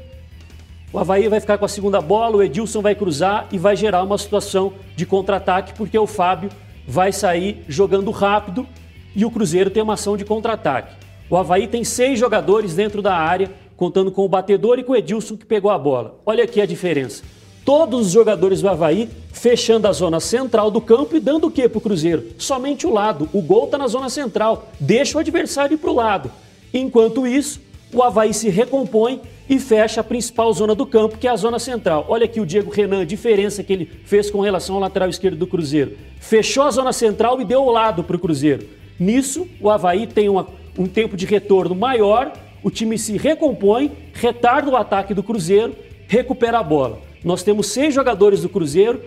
[0.95, 4.05] o Havaí vai ficar com a segunda bola, o Edilson vai cruzar e vai gerar
[4.05, 6.51] uma situação de contra-ataque, porque o Fábio
[6.87, 8.65] vai sair jogando rápido
[9.13, 10.95] e o Cruzeiro tem uma ação de contra-ataque.
[11.29, 14.97] O Havaí tem seis jogadores dentro da área, contando com o batedor e com o
[14.97, 16.15] Edilson que pegou a bola.
[16.25, 17.25] Olha aqui a diferença.
[17.65, 21.69] Todos os jogadores do Havaí fechando a zona central do campo e dando o que
[21.69, 22.25] para o Cruzeiro?
[22.39, 23.29] Somente o lado.
[23.33, 24.69] O gol está na zona central.
[24.79, 26.31] Deixa o adversário ir para o lado.
[26.73, 27.61] Enquanto isso,
[27.99, 31.59] o Havaí se recompõe e fecha a principal zona do campo, que é a zona
[31.59, 32.07] central.
[32.09, 35.37] Olha aqui o Diego Renan, a diferença que ele fez com relação ao lateral esquerdo
[35.37, 35.97] do Cruzeiro.
[36.19, 38.67] Fechou a zona central e deu o lado para o Cruzeiro.
[38.99, 40.47] Nisso, o Havaí tem uma,
[40.79, 42.33] um tempo de retorno maior
[42.65, 45.77] o time se recompõe, retarda o ataque do Cruzeiro,
[46.09, 46.99] recupera a bola.
[47.23, 49.03] Nós temos seis jogadores do Cruzeiro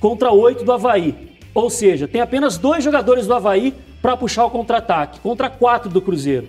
[0.00, 1.14] contra oito do Havaí.
[1.52, 6.00] Ou seja, tem apenas dois jogadores do Havaí para puxar o contra-ataque, contra quatro do
[6.00, 6.48] Cruzeiro.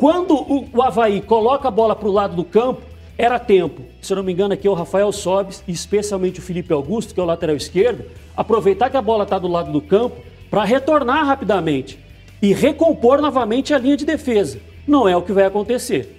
[0.00, 2.80] Quando o, o Havaí coloca a bola para o lado do campo,
[3.18, 3.82] era tempo.
[4.00, 7.12] Se eu não me engano, aqui é o Rafael Sobes, e especialmente o Felipe Augusto,
[7.12, 10.16] que é o lateral esquerdo, aproveitar que a bola está do lado do campo
[10.50, 11.98] para retornar rapidamente
[12.40, 14.58] e recompor novamente a linha de defesa.
[14.88, 16.18] Não é o que vai acontecer.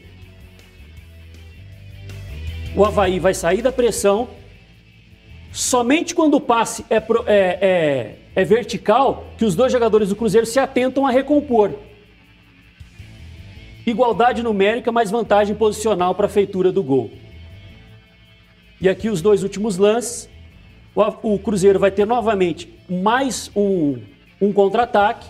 [2.75, 4.27] O Havaí vai sair da pressão.
[5.51, 10.45] Somente quando o passe é, é, é, é vertical que os dois jogadores do Cruzeiro
[10.45, 11.71] se atentam a recompor.
[13.85, 17.11] Igualdade numérica mais vantagem posicional para a feitura do gol.
[18.79, 20.29] E aqui os dois últimos lances.
[20.93, 24.01] O, o Cruzeiro vai ter novamente mais um,
[24.41, 25.27] um contra-ataque.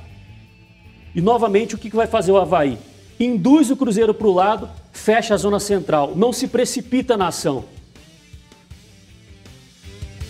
[1.13, 2.77] E novamente o que vai fazer o Havaí?
[3.23, 7.65] induz o Cruzeiro para o lado, fecha a zona central, não se precipita na ação.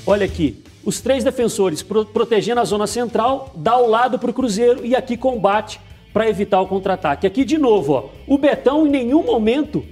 [0.06, 4.34] Olha aqui, os três defensores pro protegendo a zona central, dá o lado para o
[4.34, 5.80] Cruzeiro e aqui combate
[6.14, 7.26] para evitar o contra-ataque.
[7.26, 9.86] Aqui de novo, ó, o Betão em nenhum momento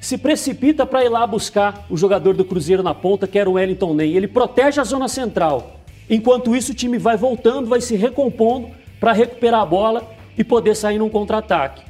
[0.00, 3.54] se precipita para ir lá buscar o jogador do Cruzeiro na ponta, que era o
[3.54, 4.16] Wellington Ney.
[4.16, 5.80] Ele protege a zona central.
[6.08, 10.74] Enquanto isso, o time vai voltando, vai se recompondo para recuperar a bola e poder
[10.74, 11.82] sair num contra-ataque.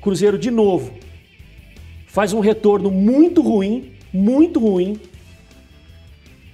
[0.00, 0.92] Cruzeiro de novo
[2.06, 4.98] faz um retorno muito ruim, muito ruim.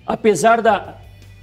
[0.04, 0.98] Apesar da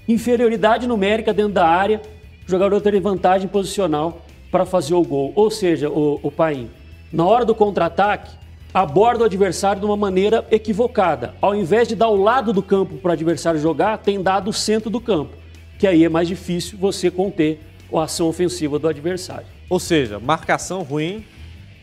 [0.08, 2.02] inferioridade numérica dentro da área,
[2.46, 4.22] o jogador teve vantagem posicional
[4.52, 5.32] para fazer o gol.
[5.36, 6.70] Ou seja, o, o Paim,
[7.12, 8.32] na hora do contra-ataque,
[8.74, 11.34] aborda o adversário de uma maneira equivocada.
[11.41, 14.54] Ao invés de dar o lado do campo para o adversário jogar, tem dado o
[14.54, 15.36] centro do campo,
[15.80, 17.60] que aí é mais difícil você conter
[17.93, 19.47] a ação ofensiva do adversário.
[19.70, 21.26] Ou seja, marcação ruim,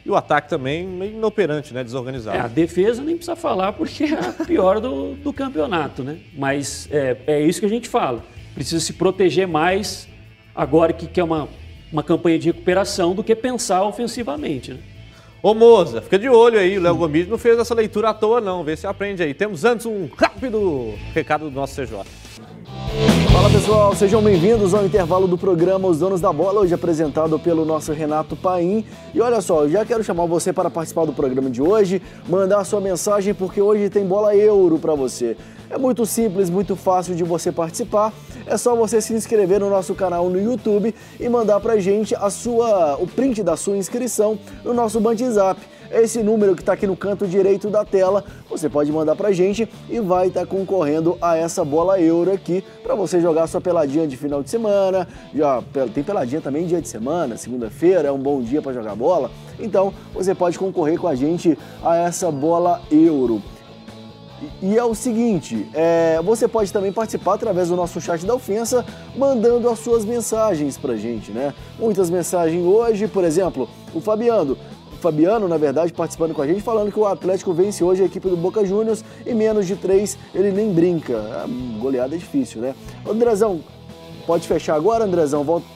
[0.08, 1.84] e o ataque também meio inoperante, né?
[1.84, 2.38] Desorganizado.
[2.38, 6.16] É, a defesa nem precisa falar porque é a pior do, do campeonato, né?
[6.34, 8.24] Mas é, é isso que a gente fala.
[8.54, 10.08] precisa se proteger mais
[10.54, 11.46] agora que quer uma,
[11.92, 14.72] uma campanha de recuperação do que pensar ofensivamente.
[14.72, 14.78] Né?
[15.42, 18.40] Ô Moza, fica de olho aí, o Léo Gomes não fez essa leitura à toa
[18.40, 19.32] não, vê se aprende aí.
[19.32, 22.04] Temos antes um rápido recado do nosso CJ.
[23.32, 27.64] Fala pessoal, sejam bem-vindos ao intervalo do programa Os Donos da Bola, hoje apresentado pelo
[27.64, 28.84] nosso Renato Paim.
[29.14, 32.64] E olha só, eu já quero chamar você para participar do programa de hoje, mandar
[32.64, 35.36] sua mensagem porque hoje tem bola euro para você.
[35.70, 38.12] É muito simples, muito fácil de você participar.
[38.46, 42.30] É só você se inscrever no nosso canal no YouTube e mandar pra gente a
[42.30, 45.60] sua, o print da sua inscrição no nosso WhatsApp.
[45.90, 49.68] Esse número que está aqui no canto direito da tela, você pode mandar pra gente
[49.88, 54.06] e vai estar tá concorrendo a essa bola euro aqui para você jogar sua peladinha
[54.06, 55.08] de final de semana.
[55.34, 55.62] Já
[55.94, 59.30] tem peladinha também dia de semana, segunda-feira é um bom dia para jogar bola.
[59.58, 63.42] Então, você pode concorrer com a gente a essa bola euro.
[64.62, 68.84] E é o seguinte, é, você pode também participar através do nosso chat da ofensa,
[69.16, 71.52] mandando as suas mensagens pra gente, né?
[71.78, 74.56] Muitas mensagens hoje, por exemplo, o Fabiano,
[75.00, 78.28] Fabiano, na verdade, participando com a gente, falando que o Atlético vence hoje a equipe
[78.28, 81.16] do Boca Juniors e menos de três ele nem brinca.
[81.16, 81.46] A
[81.80, 82.74] goleada é difícil, né?
[83.08, 83.60] Andrezão,
[84.26, 85.44] pode fechar agora, Andrezão?
[85.44, 85.66] Volta.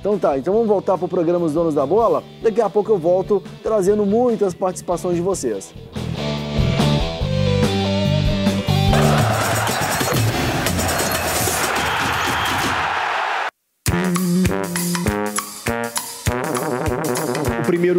[0.00, 2.22] Então tá, então vamos voltar para o programa Os Donos da Bola.
[2.42, 5.74] Daqui a pouco eu volto trazendo muitas participações de vocês.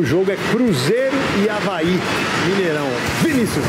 [0.01, 1.99] Primeiro jogo é Cruzeiro e Havaí,
[2.47, 2.87] Mineirão.
[3.21, 3.63] Vinícius.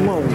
[0.00, 0.26] 1 um a 1 um.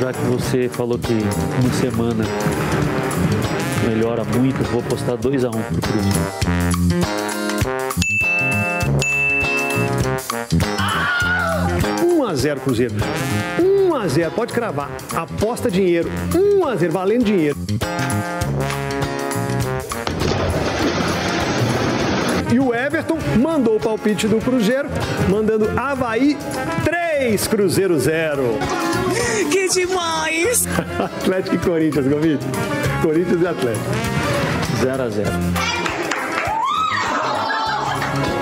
[0.00, 2.24] Já que você falou que uma semana
[3.86, 6.18] melhora muito, vou postar 2 a 1 um pro Cruzeiro.
[12.04, 12.94] 1 a 0 Cruzeiro.
[14.08, 14.90] 1 a 0, pode cravar.
[15.14, 16.10] Aposta dinheiro.
[16.34, 17.56] 1 a 0, valendo dinheiro.
[22.50, 24.88] E o Everton mandou o palpite do Cruzeiro,
[25.28, 26.38] mandando Havaí
[26.84, 28.42] 3, Cruzeiro 0.
[29.50, 30.66] Que demais!
[30.98, 32.38] Atlético e Corinthians, Gomes.
[33.02, 33.84] Corinthians e Atlético.
[34.82, 35.28] 0 a 0.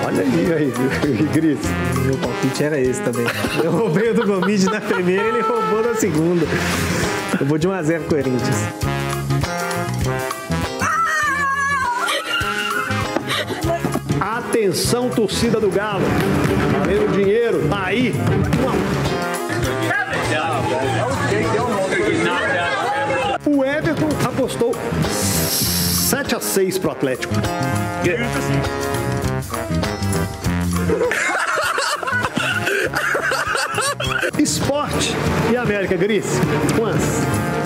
[0.07, 1.59] Olha aí, aí, Gris.
[2.05, 3.25] Meu palpite era esse também.
[3.61, 6.45] Eu roubei o do Gomide na primeira e ele roubou na segunda.
[7.39, 8.57] Eu vou de 1x0 Corinthians.
[14.19, 16.05] Atenção, torcida do Galo.
[16.79, 18.13] Valendo dinheiro, tá aí.
[23.45, 24.75] O Everton apostou
[25.09, 27.33] 7 a 6 pro Atlético.
[34.77, 35.15] Esporte
[35.51, 36.27] e América, Gris.
[36.77, 37.01] Quantos?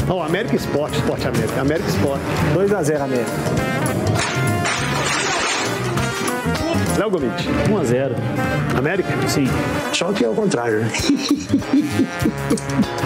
[0.10, 1.60] Oh, América Esporte, Esporte América.
[1.60, 2.24] América Esporte.
[2.56, 3.32] 2x0 América.
[6.98, 7.50] Léo Gomit.
[7.70, 8.16] 1x0.
[8.78, 9.10] América?
[9.28, 9.46] Sim.
[9.92, 10.86] Só que é o contrário.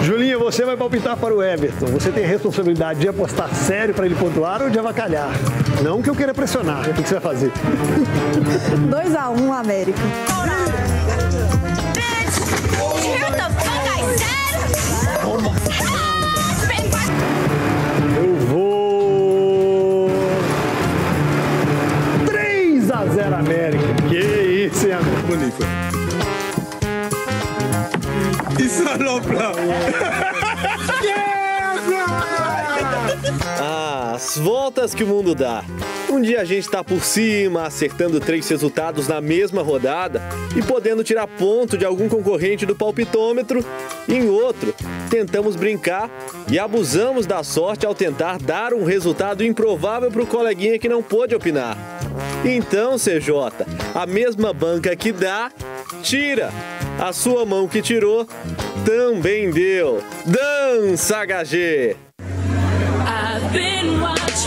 [0.04, 1.86] Julinha, você vai palpitar para o Everton.
[1.86, 5.30] Você tem a responsabilidade de apostar sério para ele pontuar ou de avacalhar?
[5.82, 6.88] Não que eu queira pressionar.
[6.88, 7.50] O que você vai fazer?
[8.88, 9.98] 2x1 América.
[25.64, 25.96] Amigo?
[26.06, 27.16] Bonito.
[28.60, 30.45] Isso é
[33.58, 35.64] as voltas que o mundo dá.
[36.08, 40.22] Um dia a gente tá por cima, acertando três resultados na mesma rodada
[40.56, 43.64] e podendo tirar ponto de algum concorrente do palpitômetro.
[44.08, 44.74] Em outro,
[45.10, 46.08] tentamos brincar
[46.50, 51.34] e abusamos da sorte ao tentar dar um resultado improvável pro coleguinha que não pôde
[51.34, 51.76] opinar.
[52.44, 55.50] Então, CJ, a mesma banca que dá,
[56.02, 56.50] tira.
[56.98, 58.26] A sua mão que tirou
[58.86, 60.02] também deu.
[60.24, 62.05] Dança, HG!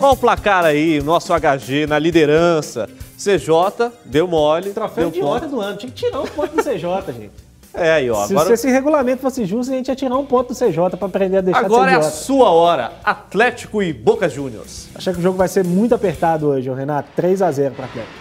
[0.00, 2.88] Olha o placar aí, nosso HG na liderança.
[3.16, 4.70] CJ deu mole.
[4.70, 5.32] Troféu deu de ponto.
[5.32, 5.76] hora do ano.
[5.76, 7.47] Tinha que tirar um ponto do CJ, gente.
[7.80, 8.26] É aí, ó.
[8.26, 10.96] Se, Agora, se esse regulamento fosse justo, a gente ia tirar um ponto do CJ
[10.98, 12.92] pra aprender a deixar agora de é a sua hora.
[13.04, 14.88] Atlético e Boca Juniors.
[14.94, 17.08] Acho que o jogo vai ser muito apertado hoje, Renato.
[17.16, 18.12] 3x0 para Atlético.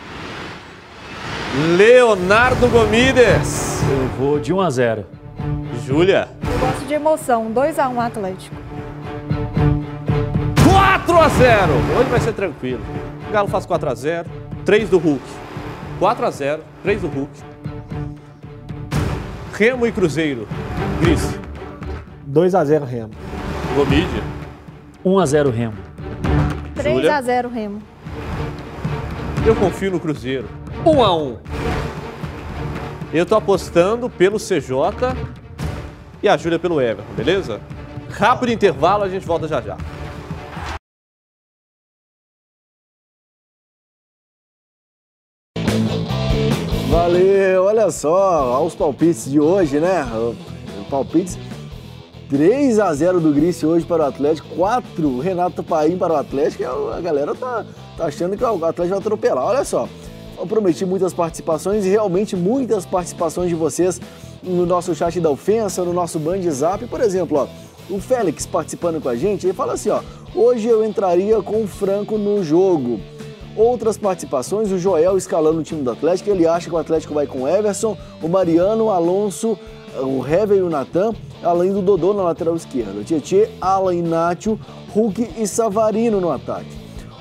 [1.78, 3.82] Leonardo Gomides.
[3.90, 5.06] Eu vou de 1 a 0.
[5.86, 6.28] Júlia.
[6.44, 7.52] Eu gosto de emoção.
[7.52, 8.56] 2x1 Atlético.
[10.70, 11.72] 4 a 0.
[12.00, 12.82] Hoje vai ser tranquilo.
[13.28, 14.30] O Galo faz 4 a 0.
[14.66, 15.24] 3 do Hulk.
[16.00, 16.64] 4 a 0.
[16.84, 17.32] 3 do Hulk.
[19.58, 20.48] Remo e Cruzeiro.
[21.02, 21.36] Gris.
[22.32, 23.12] 2x0 Remo.
[23.76, 24.22] Gomide.
[25.04, 25.74] 1 a 0 Remo.
[26.76, 27.82] 3x0 Remo.
[29.44, 30.48] Eu confio no Cruzeiro.
[30.86, 31.38] 1 a 1.
[33.12, 35.18] Eu tô apostando pelo CJ
[36.22, 37.60] e a Júlia pelo Everton, beleza?
[38.12, 39.76] Rápido intervalo, a gente volta já já.
[47.88, 50.06] Olha só, aos palpites de hoje, né?
[50.90, 51.38] Palpites
[52.30, 56.66] 3 a 0 do Grice hoje para o Atlético, 4 Renato Paim para o Atlético.
[56.66, 57.66] A galera tá,
[57.96, 59.46] tá achando que o Atlético vai atropelar.
[59.46, 59.88] Olha só,
[60.38, 64.02] eu prometi muitas participações e realmente muitas participações de vocês
[64.44, 67.48] no nosso chat da ofensa, no nosso Band Zap, por exemplo, ó.
[67.90, 70.02] O Félix participando com a gente, ele fala assim, ó:
[70.36, 73.00] "Hoje eu entraria com o Franco no jogo".
[73.58, 77.26] Outras participações, o Joel escalando o time do Atlético, ele acha que o Atlético vai
[77.26, 79.58] com o Everson, o Mariano, o Alonso,
[80.00, 83.04] o Hever e o Natan, além do Dodô na lateral esquerda.
[83.04, 84.60] Tietê, Alan Inácio,
[84.94, 86.70] Hulk e Savarino no ataque.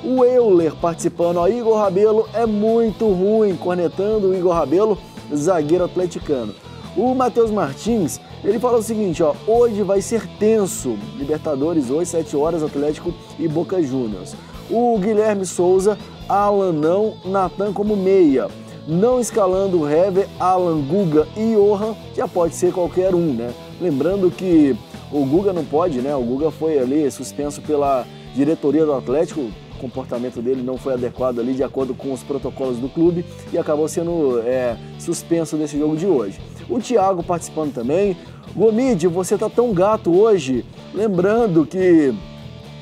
[0.05, 4.99] O Euler participando, ó, Igor Rabelo é muito ruim, cornetando o Igor Rabelo,
[5.34, 6.55] zagueiro atleticano.
[6.95, 12.37] O Matheus Martins, ele fala o seguinte, ó, hoje vai ser tenso, Libertadores hoje, 7
[12.37, 14.34] horas, Atlético e Boca Juniors.
[14.70, 15.97] O Guilherme Souza,
[16.29, 18.49] Alan não, Natan como meia.
[18.87, 23.53] Não escalando o Hever, Alan, Guga e Johan, já pode ser qualquer um, né?
[23.81, 24.77] Lembrando que
[25.11, 26.14] o Guga não pode, né?
[26.14, 31.39] O Guga foi ali suspenso pela diretoria do Atlético, o comportamento dele não foi adequado
[31.39, 35.97] ali de acordo com os protocolos do clube e acabou sendo é, suspenso desse jogo
[35.97, 36.39] de hoje.
[36.68, 38.16] O Thiago participando também.
[38.55, 40.64] Gomide, você tá tão gato hoje.
[40.95, 42.14] Lembrando que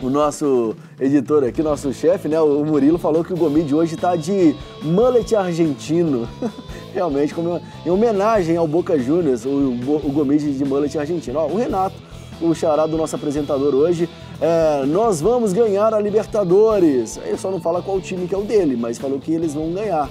[0.01, 4.15] o nosso editor aqui, nosso chefe, né, o Murilo, falou que o Gomide hoje tá
[4.15, 6.29] de mullet argentino.
[6.95, 11.41] Realmente, como em homenagem ao Boca Juniors, o, o Gomide de mullet argentino.
[11.41, 11.97] Ó, o Renato,
[12.41, 14.09] o xará do nosso apresentador hoje,
[14.41, 17.19] é, nós vamos ganhar a Libertadores.
[17.25, 19.73] Ele só não fala qual time que é o dele, mas falou que eles vão
[19.73, 20.09] ganhar.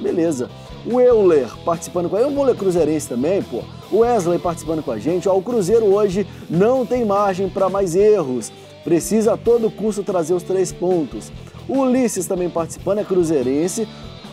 [0.00, 0.50] Beleza.
[0.84, 3.62] O Euler participando com a gente, o Euler Cruzeirense também, pô.
[3.90, 5.28] O Wesley participando com a gente.
[5.28, 8.52] Ó, o Cruzeiro hoje não tem margem para mais erros.
[8.84, 11.32] Precisa a todo custo trazer os três pontos.
[11.66, 13.88] O Ulisses também participando, é cruzeirense.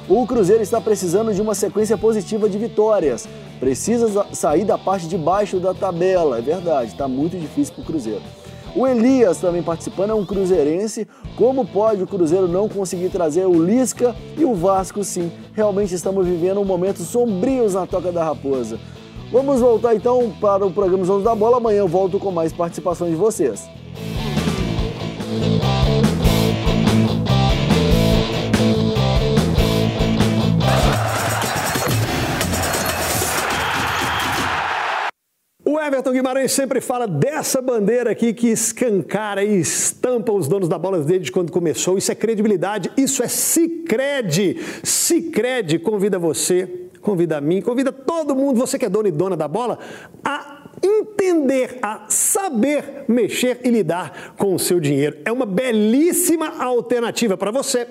[0.10, 3.28] O Cruzeiro está precisando de uma sequência positiva de vitórias.
[3.60, 6.40] Precisa sair da parte de baixo da tabela.
[6.40, 8.22] É verdade, está muito difícil para o Cruzeiro.
[8.76, 11.08] O Elias também participando, é um cruzeirense.
[11.38, 15.32] Como pode o Cruzeiro não conseguir trazer o Lisca e o Vasco sim?
[15.54, 18.80] Realmente estamos vivendo momentos sombrios na Toca da Raposa.
[19.32, 21.58] Vamos voltar então para o programa Donos da Bola.
[21.58, 23.70] Amanhã eu volto com mais participações de vocês.
[35.92, 41.02] Everton Guimarães sempre fala dessa bandeira aqui que escancara e estampa os donos da bola
[41.02, 41.98] desde quando começou.
[41.98, 44.58] Isso é credibilidade, isso é Cicred.
[44.84, 49.36] Cicred convida você, convida a mim, convida todo mundo, você que é dono e dona
[49.36, 49.80] da bola,
[50.24, 55.18] a entender, a saber mexer e lidar com o seu dinheiro.
[55.26, 57.86] É uma belíssima alternativa para você,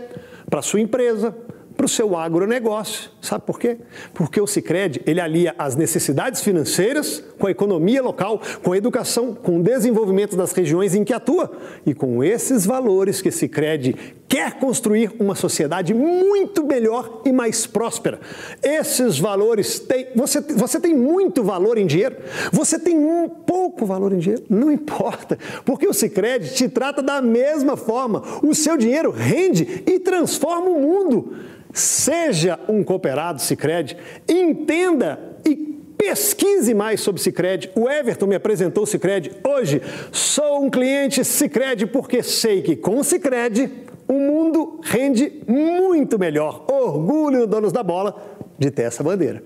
[0.49, 1.37] para sua empresa,
[1.81, 3.11] para o seu agronegócio.
[3.23, 3.79] Sabe por quê?
[4.13, 9.35] Porque o Cicred, ele alia as necessidades financeiras com a economia local, com a educação,
[9.35, 11.51] com o desenvolvimento das regiões em que atua.
[11.87, 13.97] E com esses valores que o Cicred
[14.31, 18.21] quer construir uma sociedade muito melhor e mais próspera.
[18.63, 20.07] Esses valores têm...
[20.15, 22.17] Você, você tem muito valor em dinheiro?
[22.53, 24.45] Você tem um pouco valor em dinheiro?
[24.49, 28.23] Não importa, porque o Cicred te trata da mesma forma.
[28.41, 31.35] O seu dinheiro rende e transforma o mundo.
[31.73, 33.97] Seja um cooperado Cicred,
[34.29, 35.57] entenda e
[35.99, 37.69] pesquise mais sobre Cicred.
[37.75, 39.83] O Everton me apresentou o hoje.
[40.13, 46.65] Sou um cliente Cicred porque sei que com o Cicred o mundo rende muito melhor.
[46.69, 48.21] Orgulho, donos da bola,
[48.59, 49.45] de ter essa bandeira.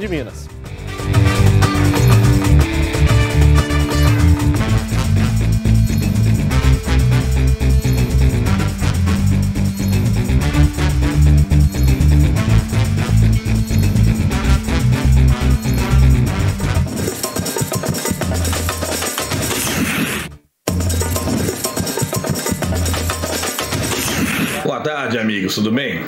[25.36, 26.00] amigos, tudo bem?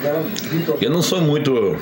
[0.80, 1.76] Eu não sou muito,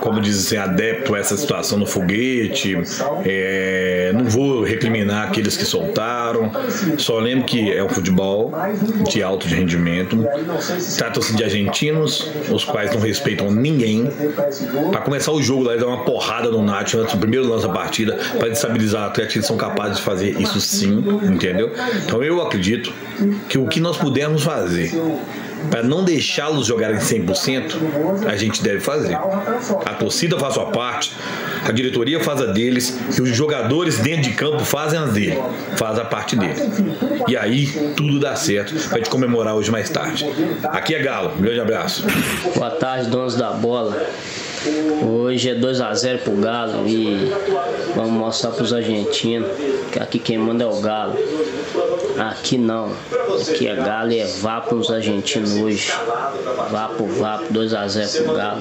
[0.00, 2.76] como dizem, adepto a essa situação no foguete,
[3.24, 6.52] é, não vou recriminar aqueles que soltaram,
[6.96, 8.52] só lembro que é um futebol
[9.10, 10.24] de alto rendimento,
[10.96, 14.08] trata-se de argentinos, os quais não respeitam ninguém.
[14.92, 17.66] Para começar o jogo lá, eles dão uma porrada no Nacho antes do primeiro lance
[17.66, 21.72] da partida, para destabilizar o Atlético, eles são capazes de fazer isso sim, entendeu?
[22.04, 22.92] Então eu acredito
[23.48, 24.92] que o que nós pudermos fazer
[25.70, 29.16] para não deixá-los jogarem 100%, a gente deve fazer.
[29.84, 31.12] A torcida faz a sua parte,
[31.64, 35.38] a diretoria faz a deles e os jogadores dentro de campo fazem a dele,
[35.76, 36.54] faz a parte dele.
[37.28, 40.26] E aí tudo dá certo para gente comemorar hoje mais tarde.
[40.64, 42.04] Aqui é Galo, um grande abraço.
[42.54, 44.06] Boa tarde, donos da bola.
[45.02, 47.30] Hoje é 2x0 pro Galo e
[47.94, 49.48] vamos mostrar pros argentinos
[49.92, 51.14] que aqui quem manda é o Galo.
[52.18, 52.90] Aqui não.
[53.48, 55.90] Aqui é Galo e é vapo nos argentinos hoje.
[56.70, 58.60] Vapo, vapo, 2x0 pro Galo.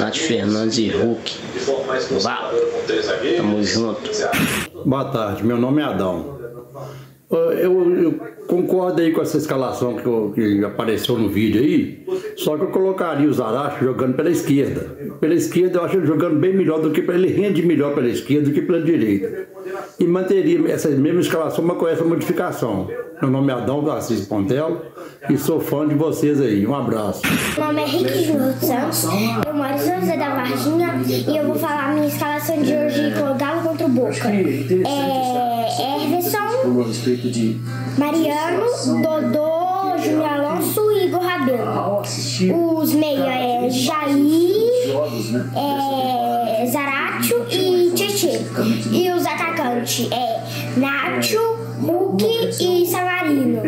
[0.00, 1.32] Nath Fernandes e Hulk.
[2.22, 2.56] Vapo.
[3.36, 4.10] Tamo junto.
[4.84, 6.34] Boa tarde, meu nome é Adão.
[7.30, 12.04] Eu, eu- concordo aí com essa escalação que, eu- que apareceu no vídeo aí,
[12.36, 14.82] só que eu colocaria o Zaracho jogando pela esquerda.
[15.18, 18.50] Pela esquerda eu acho ele jogando bem melhor do que ele rende melhor pela esquerda
[18.50, 19.48] do que pela direita.
[19.98, 22.88] E manteria essa mesma escalação, mas com essa modificação.
[23.22, 24.82] Meu nome é Adão da Assis Pontel
[25.30, 26.66] e sou fã de vocês aí.
[26.66, 27.22] Um abraço.
[27.56, 31.36] Meu nome é Henrique Júnior dos Santos, eu moro em São José da Varginha e
[31.36, 34.28] eu vou falar a minha escalação de hoje com o Galo contra o Boca.
[34.28, 34.42] É
[36.04, 36.38] Everson,
[37.96, 38.66] Mariano,
[39.00, 42.02] Dodô, Júnior Alonso e Igor Rabelo.
[42.80, 44.90] Os meia é Jair,
[46.60, 47.03] é Zaratio e
[48.92, 51.40] E os atacantes é Nacho,
[51.80, 52.24] Hulk
[52.60, 53.62] e Savarino.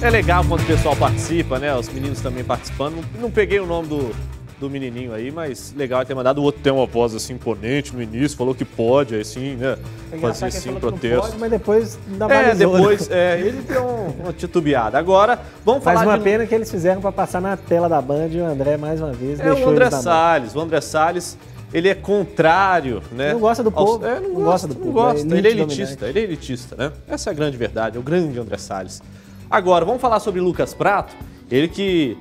[0.00, 1.74] É legal quando o pessoal participa, né?
[1.74, 3.04] Os meninos também participando.
[3.18, 4.14] Não peguei o nome do,
[4.60, 6.38] do menininho aí, mas legal é ter mandado.
[6.38, 9.76] O outro tem uma voz assim imponente no início, falou que pode, assim, né?
[10.12, 11.20] É Fazer não protesto.
[11.26, 12.54] pode, mas depois dá É, né?
[12.54, 14.98] depois, é, ele deu um- uma titubeada.
[14.98, 16.24] Agora, vamos falar uma de...
[16.24, 19.12] pena que eles fizeram para passar na tela da Band e o André, mais uma
[19.12, 19.90] vez, É deixou o André.
[19.90, 20.54] Salles.
[20.54, 21.36] O André Salles,
[21.72, 23.32] ele é contrário, né?
[23.32, 25.34] Não gosta do povo, É, não, não gosta, gosta do não povo, gosta.
[25.34, 26.04] é ele é elitista, dominante.
[26.04, 26.92] ele é elitista, né?
[27.08, 29.02] Essa é a grande verdade, é o grande André Salles.
[29.50, 31.14] Agora, vamos falar sobre Lucas Prato.
[31.50, 32.16] Ele que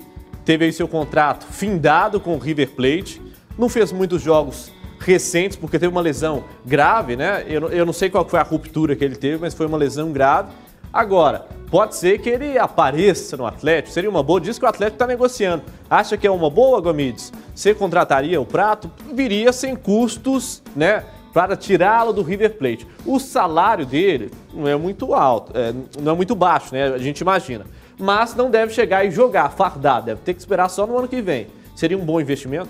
[0.46, 3.22] teve aí seu contrato findado com o River Plate,
[3.58, 7.44] não fez muitos jogos recentes porque teve uma lesão grave, né?
[7.48, 9.78] Eu, não- eu não sei qual foi a ruptura que ele teve, mas foi uma
[9.78, 10.50] lesão grave.
[10.91, 14.39] Agora, pode ser que ele apareça no Atlético, seria uma boa.
[14.39, 15.64] Diz que o Atlético está negociando.
[15.89, 17.34] Acha que é uma boa, Gomides?
[17.54, 18.89] Você contrataria o Prato?
[19.14, 21.04] Viria sem custos, né?
[21.34, 22.86] Para tirá-lo do River Plate.
[23.06, 26.89] O salário dele não é muito alto, é, não é muito baixo, né?
[26.94, 27.66] A gente imagina.
[28.00, 31.22] Mas não deve chegar e jogar, fardar, deve ter que esperar só no ano que
[31.22, 31.48] vem.
[31.76, 32.70] Seria um bom investimento?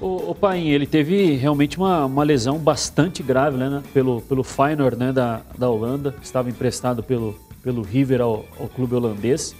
[0.00, 5.12] O, o ele teve realmente uma, uma lesão bastante grave né, pelo, pelo Feyenoord né,
[5.12, 6.14] da, da Holanda.
[6.22, 9.54] Estava emprestado pelo, pelo River ao, ao clube holandês.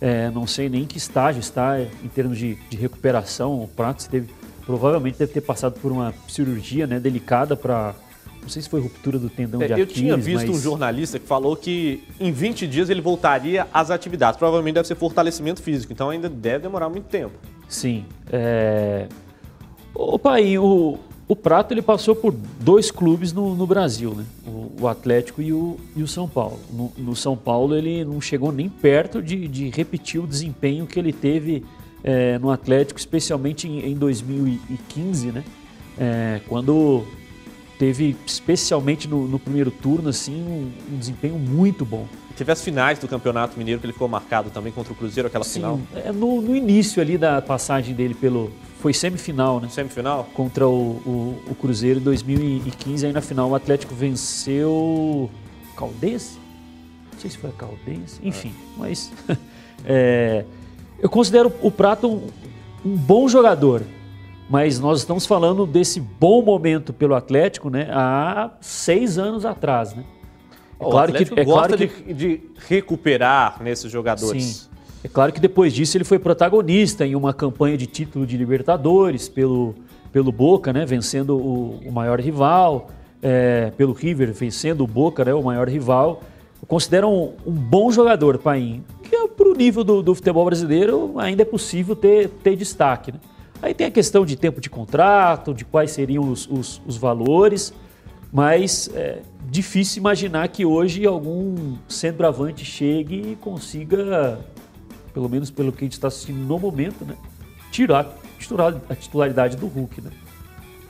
[0.00, 3.62] É, não sei nem em que estágio está em termos de, de recuperação.
[3.62, 4.28] O Prato teve,
[4.66, 7.94] provavelmente deve ter passado por uma cirurgia né, delicada para.
[8.46, 10.56] Não sei se foi ruptura do tendão É, de eu Aquiles, tinha visto mas...
[10.56, 14.38] um jornalista que falou que em 20 dias ele voltaria às atividades.
[14.38, 17.32] Provavelmente deve ser fortalecimento físico, então ainda deve demorar muito tempo.
[17.68, 18.04] Sim.
[18.30, 19.08] É...
[19.92, 24.24] Ô, pai, o, O Prato ele passou por dois clubes no, no Brasil, né?
[24.46, 26.60] O, o Atlético e o, e o São Paulo.
[26.72, 31.00] No, no São Paulo ele não chegou nem perto de, de repetir o desempenho que
[31.00, 31.64] ele teve
[32.04, 35.42] eh, no Atlético, especialmente em, em 2015, né?
[35.98, 37.02] Eh, quando
[37.78, 42.06] teve, especialmente no, no primeiro turno, assim, um, um desempenho muito bom.
[42.36, 45.44] Teve as finais do Campeonato Mineiro que ele ficou marcado também contra o Cruzeiro, aquela
[45.44, 45.76] final.
[45.76, 48.52] Sim, é, no, no início ali da passagem dele pelo.
[48.78, 49.70] Foi semifinal, né?
[49.70, 50.28] Semifinal?
[50.34, 53.06] Contra o, o, o Cruzeiro em 2015.
[53.06, 55.30] Aí na final o Atlético venceu.
[55.74, 56.38] Caldense?
[57.12, 58.20] Não sei se foi a Caldense.
[58.22, 59.10] Enfim, mas.
[59.82, 60.44] é,
[60.98, 62.26] eu considero o Prato um,
[62.84, 63.82] um bom jogador.
[64.48, 67.88] Mas nós estamos falando desse bom momento pelo Atlético, né?
[67.90, 70.04] Há seis anos atrás, né?
[70.78, 74.44] É o claro que, Atlético é gosta claro que de, de recuperar nesses jogadores.
[74.44, 74.68] Sim.
[75.02, 79.28] É claro que depois disso ele foi protagonista em uma campanha de título de Libertadores
[79.28, 79.74] pelo,
[80.12, 80.86] pelo Boca, né?
[80.86, 82.88] Vencendo o, o maior rival,
[83.22, 85.34] é, pelo River, vencendo o Boca, né?
[85.34, 86.22] O maior rival.
[86.62, 88.84] Eu considero um, um bom jogador, Paim.
[89.02, 93.18] Que para o nível do, do futebol brasileiro ainda é possível ter, ter destaque, né?
[93.62, 97.72] Aí tem a questão de tempo de contrato, de quais seriam os, os, os valores,
[98.32, 104.38] mas é difícil imaginar que hoje algum centroavante chegue e consiga,
[105.14, 107.16] pelo menos pelo que a gente está assistindo no momento, né,
[107.70, 110.00] tirar a titular- a titularidade do Hulk.
[110.02, 110.10] Né?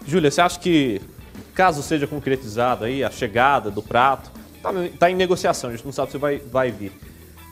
[0.07, 1.01] Júlia, você acha que,
[1.55, 4.31] caso seja concretizado aí a chegada do prato,
[4.63, 6.93] tá, tá em negociação, a gente não sabe se vai, vai vir.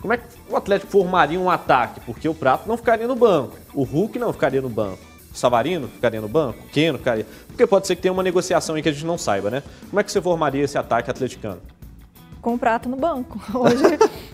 [0.04, 1.98] Como é que o Atlético formaria um ataque?
[2.00, 4.98] Porque o prato não ficaria no banco, o Hulk não ficaria no banco,
[5.32, 7.26] o Savarino ficaria no banco, o Keno ficaria.
[7.46, 9.62] Porque pode ser que tenha uma negociação aí que a gente não saiba, né?
[9.88, 11.62] Como é que você formaria esse ataque atleticano?
[12.42, 13.40] com o Prato no banco.
[13.58, 13.82] Hoje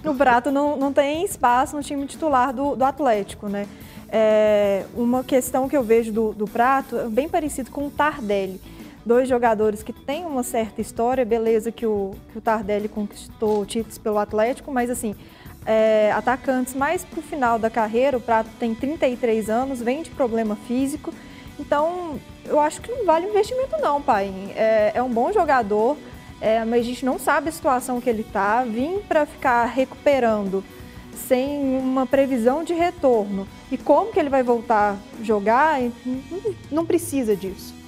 [0.05, 3.68] o Prato não, não tem espaço no time titular do, do Atlético, né?
[4.09, 8.61] É, uma questão que eu vejo do, do Prato é bem parecido com o Tardelli.
[9.07, 13.99] Dois jogadores que têm uma certa história, beleza que o, que o Tardelli conquistou títulos
[13.99, 15.14] pelo Atlético, mas assim,
[15.66, 20.56] é, atacantes mais pro final da carreira, o Prato tem 33 anos, vem de problema
[20.66, 21.12] físico,
[21.58, 24.32] então eu acho que não vale investimento não, pai.
[24.56, 25.96] É, é um bom jogador,
[26.40, 28.64] é, mas a gente não sabe a situação que ele tá.
[28.64, 30.64] Vim para ficar recuperando
[31.14, 33.46] sem uma previsão de retorno.
[33.70, 35.78] E como que ele vai voltar a jogar?
[36.70, 37.80] Não precisa disso.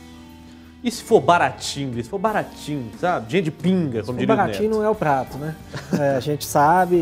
[0.84, 3.26] E se for baratinho, se for baratinho, sabe?
[3.26, 5.54] Dinheiro de pinga, como O diria o baratinho não é o prato, né?
[5.96, 6.96] É, a gente sabe,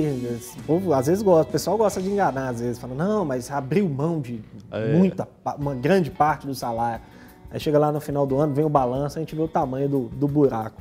[0.59, 3.51] o povo às vezes gosta, o pessoal gosta de enganar, às vezes fala, não, mas
[3.51, 4.93] abriu mão de É.
[4.97, 5.26] muita,
[5.59, 7.03] uma grande parte do salário.
[7.51, 9.89] Aí chega lá no final do ano, vem o balanço, a gente vê o tamanho
[9.89, 10.81] do, do buraco.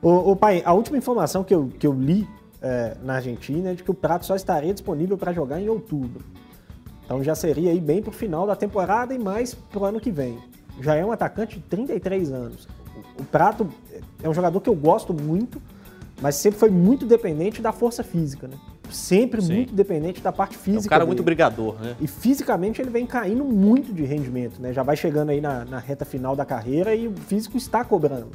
[0.00, 2.26] O, pai, a última informação que eu, que eu li
[2.62, 6.24] é, na Argentina é de que o prato só estaria disponível para jogar em outubro.
[7.04, 10.38] Então já seria aí bem pro final da temporada e mais pro ano que vem.
[10.80, 12.68] Já é um atacante de 33 anos.
[13.18, 13.68] O Prato
[14.22, 15.60] é um jogador que eu gosto muito,
[16.20, 18.56] mas sempre foi muito dependente da força física, né?
[18.90, 19.54] Sempre Sim.
[19.54, 20.88] muito dependente da parte É um física.
[20.88, 21.08] cara dele.
[21.08, 21.94] muito brigador, né?
[22.00, 24.72] E fisicamente ele vem caindo muito de rendimento, né?
[24.72, 28.28] Já vai chegando aí na, na reta final da carreira e o físico está cobrando.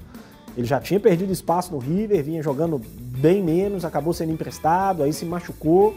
[0.56, 5.12] Ele já tinha perdido espaço no River, vinha jogando bem menos, acabou sendo emprestado, aí
[5.12, 5.96] se machucou.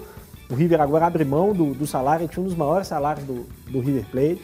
[0.49, 3.81] O River agora abre mão do, do salário, tinha um dos maiores salários do, do
[3.81, 4.41] River Plate.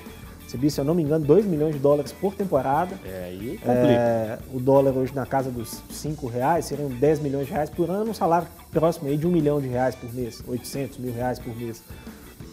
[0.52, 2.98] Recebia, se eu não me engano, 2 milhões de dólares por temporada.
[3.06, 7.52] É, aí É, o dólar hoje na casa dos 5 reais, seriam 10 milhões de
[7.54, 10.98] reais por ano, um salário próximo aí de 1 milhão de reais por mês, 800
[10.98, 11.82] mil reais por mês.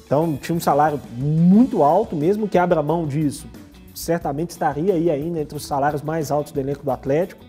[0.06, 3.48] Então tinha um salário muito alto, mesmo que abra mão disso,
[3.94, 7.44] certamente estaria aí ainda entre os salários mais altos do elenco do Atlético.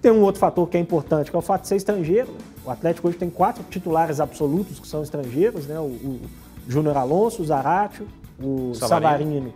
[0.00, 2.34] Tem um outro fator que é importante, que é o fato de ser estrangeiro.
[2.64, 5.78] O Atlético hoje tem quatro titulares absolutos que são estrangeiros, né?
[5.78, 6.20] O, o
[6.66, 8.08] Júnior Alonso, o Zaratio,
[8.42, 9.10] o Savarino.
[9.10, 9.54] Savarino,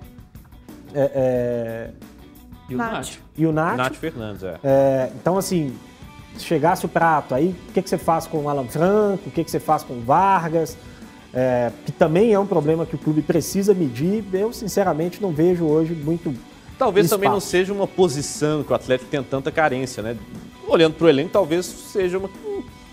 [0.94, 1.90] é, é,
[2.68, 2.92] E o Nath.
[2.92, 3.08] Nath.
[3.36, 3.76] e o Nath.
[3.76, 4.58] Nath Fernandes, é.
[4.62, 5.74] É, então, assim,
[6.36, 9.30] se chegasse o prato, aí o que, que você faz com o Alan Franco, o
[9.30, 10.76] que, que você faz com o Vargas,
[11.32, 14.24] é, que também é um problema que o clube precisa medir.
[14.32, 16.32] Eu, sinceramente, não vejo hoje muito.
[16.78, 17.50] Talvez também não espaço.
[17.50, 20.16] seja uma posição que o Atlético tem tanta carência, né?
[20.66, 22.30] Olhando para o elenco, talvez seja uma.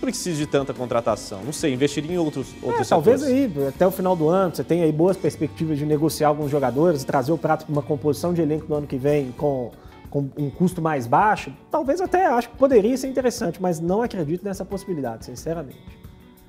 [0.02, 1.44] Não precise de tanta contratação.
[1.44, 3.56] Não sei, investiria em outros, É, outros talvez setores.
[3.56, 7.04] aí, até o final do ano, você tem aí boas perspectivas de negociar alguns jogadores,
[7.04, 9.70] trazer o prato para uma composição de elenco do ano que vem com,
[10.10, 11.52] com um custo mais baixo.
[11.70, 15.78] Talvez até acho que poderia ser interessante, mas não acredito nessa possibilidade, sinceramente.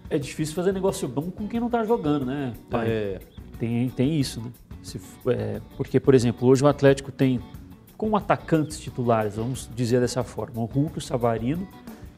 [0.09, 2.53] É difícil fazer negócio bom com quem não tá jogando, né?
[2.71, 2.87] pai?
[2.87, 3.19] É.
[3.59, 4.51] Tem, tem isso, né?
[4.81, 7.39] Se é, porque, por exemplo, hoje o Atlético tem
[7.95, 11.67] como atacantes titulares, vamos dizer dessa forma, o Hulk, o Savarino,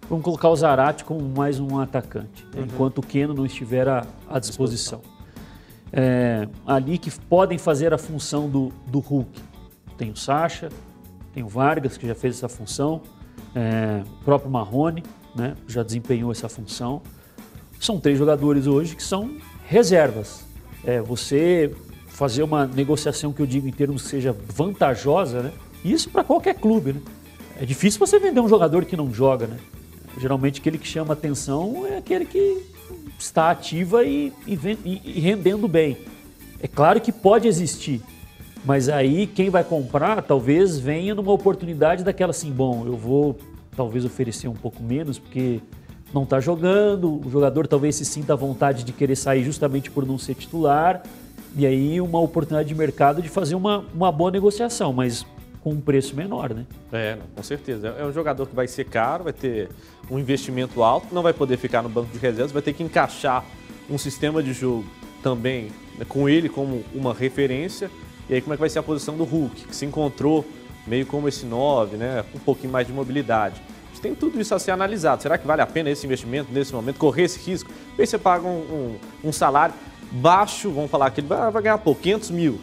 [0.10, 2.46] vamos colocar o Zarate como mais um atacante?
[2.56, 2.64] Uhum.
[2.64, 5.02] enquanto o Keno não estiver à, à disposição.
[5.92, 9.42] É, ali que podem fazer a função do, do Hulk.
[9.98, 10.70] Tem o Sacha,
[11.34, 13.02] tem o Vargas, que já fez essa função,
[13.56, 15.04] é, o próprio Marrone,
[15.36, 17.02] né, já desempenhou essa função.
[17.80, 20.46] São três jogadores hoje que são reservas.
[20.84, 21.74] É, você
[22.08, 25.52] fazer uma negociação que eu digo em termos que seja vantajosa, né?
[25.84, 27.02] Isso para qualquer clube, né?
[27.60, 29.58] É difícil você vender um jogador que não joga, né?
[30.18, 32.64] Geralmente aquele que chama atenção é aquele que
[33.20, 35.98] está ativa e, e e rendendo bem.
[36.62, 38.02] É claro que pode existir,
[38.64, 43.38] mas aí quem vai comprar talvez venha numa oportunidade daquela assim, bom, eu vou
[43.76, 45.60] talvez oferecer um pouco menos porque
[46.14, 50.06] não está jogando, o jogador talvez se sinta à vontade de querer sair justamente por
[50.06, 51.04] não ser titular,
[51.58, 55.26] e aí uma oportunidade de mercado de fazer uma, uma boa negociação, mas
[55.66, 56.64] com um preço menor, né?
[56.94, 57.88] É, com certeza.
[57.98, 59.68] É um jogador que vai ser caro, vai ter
[60.12, 63.44] um investimento alto, não vai poder ficar no banco de reservas, vai ter que encaixar
[63.90, 64.86] um sistema de jogo
[65.24, 67.90] também né, com ele como uma referência.
[68.30, 70.46] E aí como é que vai ser a posição do Hulk, que se encontrou
[70.86, 73.60] meio como esse 9, né, um pouquinho mais de mobilidade.
[73.86, 75.24] A gente tem tudo isso a ser analisado.
[75.24, 77.72] Será que vale a pena esse investimento nesse momento, correr esse risco?
[77.98, 78.60] Aí você paga um,
[79.24, 79.74] um- um salário
[80.12, 82.62] baixo, vamos falar que ele vai, vai ganhar pouco, 500 mil.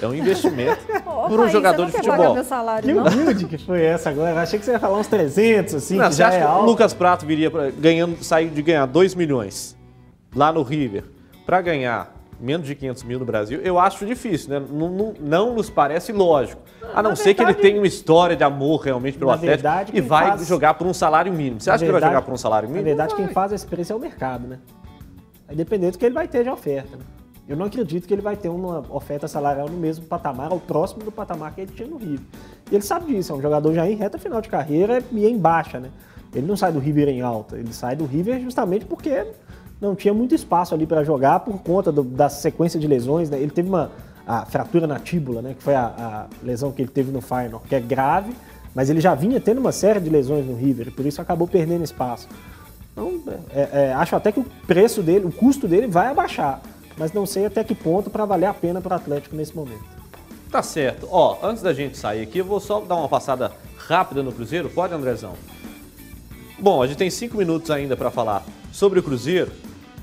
[0.00, 2.34] É um investimento por um jogador você de não quer pagar futebol.
[2.34, 4.30] meu salário, Que humilde que foi essa agora.
[4.30, 6.40] Eu achei que você ia falar uns 300, assim, Não, que você já acha é
[6.40, 6.66] que o alto.
[6.66, 9.76] Lucas Prato viria pra, ganhando, sair de ganhar 2 milhões
[10.34, 11.04] lá no River
[11.46, 13.60] para ganhar menos de 500 mil no Brasil?
[13.64, 14.64] Eu acho difícil, né?
[14.70, 16.62] Não, não- não nos parece lógico.
[16.94, 19.62] A não Na ser que ele verdade- tenha uma história de amor realmente pelo Atlético
[19.62, 21.60] verdade, e vai faz- jogar por um salário mínimo.
[21.60, 22.84] Você Na acha que ele vai verdade- jogar por um salário mínimo?
[22.84, 24.58] Na verdade, quem faz esse preço é o mercado, né?
[25.48, 26.96] Aí dependendo do que ele vai ter de oferta.
[26.96, 27.02] né?
[27.48, 31.02] Eu não acredito que ele vai ter uma oferta salarial no mesmo patamar, ou próximo
[31.02, 32.20] do patamar que ele tinha no River.
[32.70, 35.38] E ele sabe disso, é um jogador já em reta final de carreira e em
[35.38, 35.88] baixa, né?
[36.34, 39.26] Ele não sai do River em alta, ele sai do River justamente porque
[39.80, 43.30] não tinha muito espaço ali para jogar por conta do- da sequência de lesões.
[43.30, 43.38] Né?
[43.40, 43.90] Ele teve uma
[44.26, 45.54] a fratura na tíbula, né?
[45.56, 48.30] que foi a, a lesão que ele teve no Feyenoord, que é grave,
[48.74, 51.48] mas ele já vinha tendo uma série de lesões no River, e por isso acabou
[51.48, 52.28] perdendo espaço.
[52.92, 53.22] Então,
[53.54, 56.60] é, é, acho até que o preço dele, o custo dele vai abaixar,
[56.98, 59.84] mas não sei até que ponto para valer a pena para o Atlético nesse momento.
[60.50, 61.06] Tá certo.
[61.10, 64.68] Ó, antes da gente sair aqui, eu vou só dar uma passada rápida no Cruzeiro.
[64.70, 65.34] Pode, Andrezão?
[66.58, 69.52] Bom, a gente tem cinco minutos ainda para falar sobre o Cruzeiro.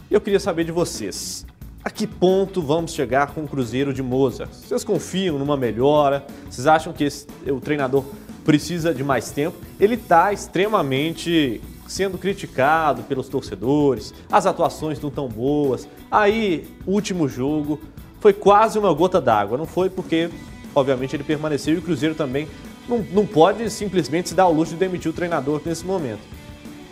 [0.10, 1.46] E eu queria saber de vocês.
[1.84, 4.46] A que ponto vamos chegar com o Cruzeiro de Moza?
[4.52, 6.26] Vocês confiam numa melhora?
[6.50, 8.04] Vocês acham que esse- o treinador
[8.44, 9.58] precisa de mais tempo?
[9.80, 15.88] Ele está extremamente sendo criticado pelos torcedores, as atuações não tão boas.
[16.10, 17.80] Aí, o último jogo
[18.20, 19.57] foi quase uma gota d'água.
[19.57, 20.30] Não foi porque,
[20.74, 22.48] obviamente, ele permaneceu e o Cruzeiro também
[22.88, 26.36] não, não pode simplesmente se dar ao luxo de demitir o treinador nesse momento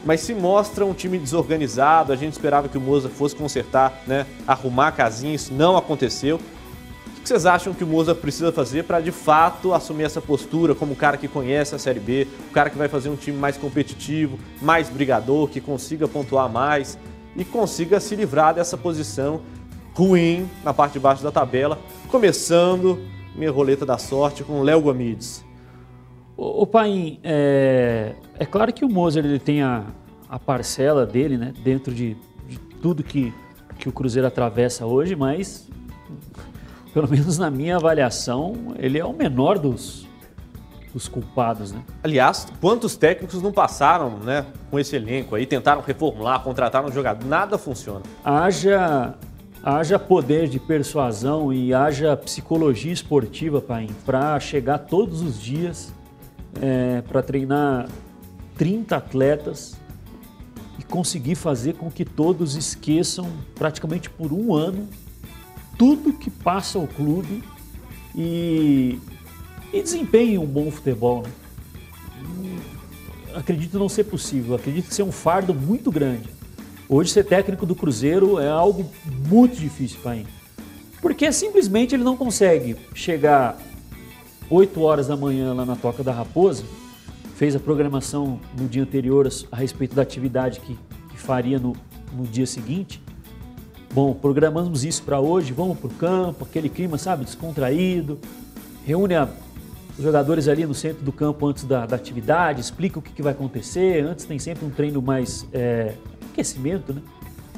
[0.06, 2.12] mas se mostra um time desorganizado.
[2.12, 6.40] A gente esperava que o Moza fosse consertar, né, arrumar a casinha, isso não aconteceu.
[7.24, 10.76] O que vocês acham que o Moza precisa fazer para de fato assumir essa postura
[10.76, 13.38] como um cara que conhece a Série B, um cara que vai fazer um time
[13.38, 17.00] mais competitivo, mais brigador, que consiga pontuar mais
[17.38, 19.40] e consiga se livrar dessa posição
[19.94, 21.80] ruim na parte de baixo da tabela,
[22.10, 23.00] começando
[23.34, 25.46] minha roleta da sorte com o Léo Gomides.
[26.36, 29.86] O, Paim, é, é claro que o Moser ele tem a,
[30.28, 32.18] a parcela dele, né, dentro de,
[32.50, 33.34] de tudo que,
[33.80, 35.70] que o Cruzeiro atravessa hoje, mas
[36.94, 40.08] pelo menos na minha avaliação, ele é o menor dos,
[40.94, 41.82] dos culpados, né?
[42.04, 47.26] Aliás, quantos técnicos não passaram, né, com esse elenco aí, tentaram reformular, contrataram um jogador,
[47.26, 48.02] nada funciona.
[48.24, 49.16] Haja,
[49.64, 55.92] haja poder de persuasão e haja psicologia esportiva, Paim, para chegar todos os dias
[57.08, 57.88] para treinar
[58.56, 59.76] 30 atletas
[60.78, 64.88] e conseguir fazer com que todos esqueçam praticamente por um ano
[65.78, 67.44] tudo que passa ao clube
[68.16, 69.00] e,
[69.72, 71.24] e desempenhem um bom futebol.
[71.24, 72.60] Né?
[73.36, 76.30] Acredito não ser possível, acredito ser um fardo muito grande.
[76.88, 78.90] Hoje ser técnico do Cruzeiro é algo
[79.28, 80.28] muito difícil para ele.
[81.02, 83.58] Porque simplesmente ele não consegue chegar
[84.50, 86.64] 8 horas da manhã lá na Toca da Raposa,
[87.36, 90.78] fez a programação no dia anterior a respeito da atividade que,
[91.10, 91.76] que faria no,
[92.16, 93.03] no dia seguinte.
[93.94, 98.18] Bom, programamos isso para hoje, vamos para o campo, aquele clima, sabe, descontraído.
[98.86, 99.30] Reúne a-
[99.96, 103.22] os jogadores ali no centro do campo antes da, da atividade, explica o que, que
[103.22, 104.04] vai acontecer.
[104.04, 105.94] Antes tem sempre um treino mais é,
[106.32, 107.02] aquecimento, né?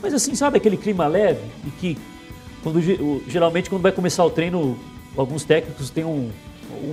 [0.01, 1.97] Mas assim, sabe aquele clima leve e que
[2.61, 2.81] quando,
[3.29, 4.77] geralmente quando vai começar o treino,
[5.15, 6.29] alguns técnicos têm um,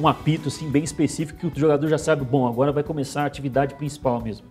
[0.00, 3.26] um apito assim bem específico que o jogador já sabe, bom, agora vai começar a
[3.26, 4.46] atividade principal mesmo.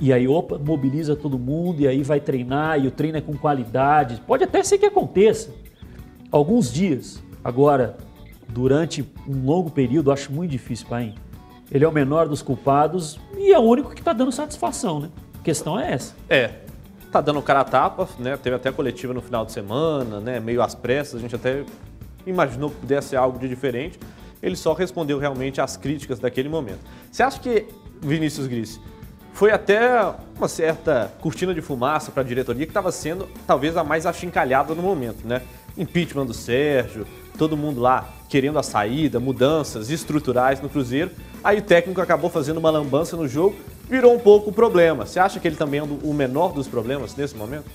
[0.00, 3.36] E aí, opa, mobiliza todo mundo e aí vai treinar e o treino é com
[3.36, 4.22] qualidade.
[4.26, 5.50] Pode até ser que aconteça
[6.30, 7.22] alguns dias.
[7.42, 7.96] Agora,
[8.48, 11.14] durante um longo período, acho muito difícil, pai.
[11.70, 15.10] Ele é o menor dos culpados e é o único que está dando satisfação, né?
[15.38, 16.14] A questão é essa.
[16.28, 16.50] É.
[17.10, 18.36] Tá dando cara a tapa, né?
[18.36, 20.38] Teve até coletiva no final de semana, né?
[20.38, 21.64] Meio às pressas, a gente até
[22.26, 23.98] imaginou que pudesse ser algo de diferente.
[24.42, 26.80] Ele só respondeu realmente às críticas daquele momento.
[27.10, 27.66] Você acha que
[28.00, 28.80] Vinícius Gris
[29.38, 30.02] foi até
[30.36, 34.74] uma certa cortina de fumaça para a diretoria que estava sendo talvez a mais achincalhada
[34.74, 35.42] no momento, né?
[35.76, 37.06] Impeachment do Sérgio,
[37.38, 41.12] todo mundo lá querendo a saída, mudanças estruturais no Cruzeiro.
[41.44, 43.54] Aí o técnico acabou fazendo uma lambança no jogo,
[43.88, 45.06] virou um pouco o problema.
[45.06, 47.66] Você acha que ele também é o menor dos problemas nesse momento?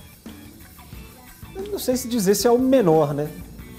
[1.56, 3.26] Eu não sei se dizer se é o menor, né?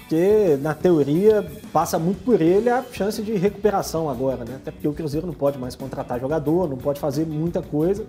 [0.08, 4.54] Porque, na teoria, passa muito por ele a chance de recuperação agora, né?
[4.54, 8.06] Até porque o Cruzeiro não pode mais contratar jogador, não pode fazer muita coisa.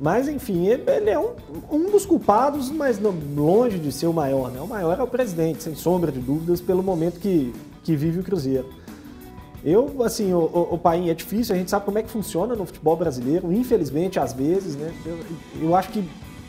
[0.00, 1.30] Mas, enfim, ele, é um,
[1.70, 4.60] um dos culpados, mas não- longe de ser o maior, né?
[4.60, 7.54] O maior é o presidente, sem sombra de dúvidas, pelo momento que,
[7.84, 8.68] que vive o Cruzeiro.
[9.64, 12.56] Eu, assim, o, o, o Paim, é difícil, a gente sabe como é que funciona
[12.56, 14.92] no futebol brasileiro, infelizmente, às vezes, né?
[15.06, 15.18] Eu,
[15.62, 16.02] eu acho que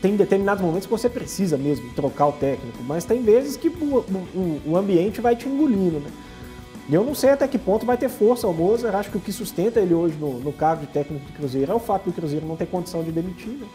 [0.06, 3.98] tem determinados momentos que você precisa mesmo trocar o técnico, mas tem vezes que o,
[3.98, 6.10] o, o ambiente vai te engolindo, né?
[6.88, 9.20] E eu não sei até que ponto vai ter força o Mozart, acho que o
[9.20, 12.12] que sustenta ele hoje no, no cargo de técnico do Cruzeiro é o fato do
[12.12, 13.66] Cruzeiro não ter condição de demitir, né?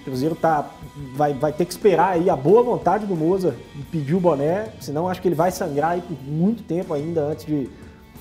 [0.00, 0.68] O Cruzeiro tá,
[1.14, 4.70] vai, vai ter que esperar aí a boa vontade do Mozart de pedir o boné,
[4.80, 7.70] senão acho que ele vai sangrar aí por muito tempo ainda antes de,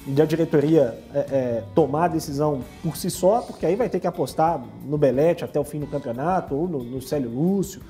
[0.07, 3.99] de a diretoria é, é, tomar a decisão por si só, porque aí vai ter
[3.99, 7.81] que apostar no Belete até o fim do campeonato, ou no, no Célio Lúcio,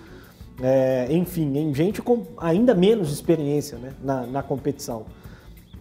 [0.61, 5.05] é, enfim, em gente com ainda menos experiência né, na, na competição.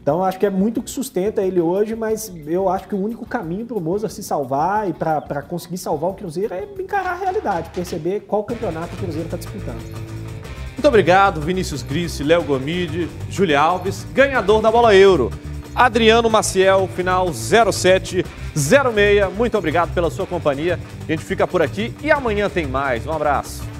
[0.01, 3.27] Então acho que é muito que sustenta ele hoje, mas eu acho que o único
[3.27, 7.17] caminho para o Mozart se salvar e para conseguir salvar o Cruzeiro é encarar a
[7.17, 9.83] realidade, perceber qual campeonato o Cruzeiro está disputando.
[10.75, 15.33] Muito obrigado, Vinícius Gris, Léo Gomide, Júlia Alves, ganhador da bola euro.
[15.77, 18.25] Adriano Maciel, final 0706.
[19.37, 20.81] Muito obrigado pela sua companhia.
[21.07, 23.07] A gente fica por aqui e amanhã tem mais.
[23.07, 23.76] Um abraço.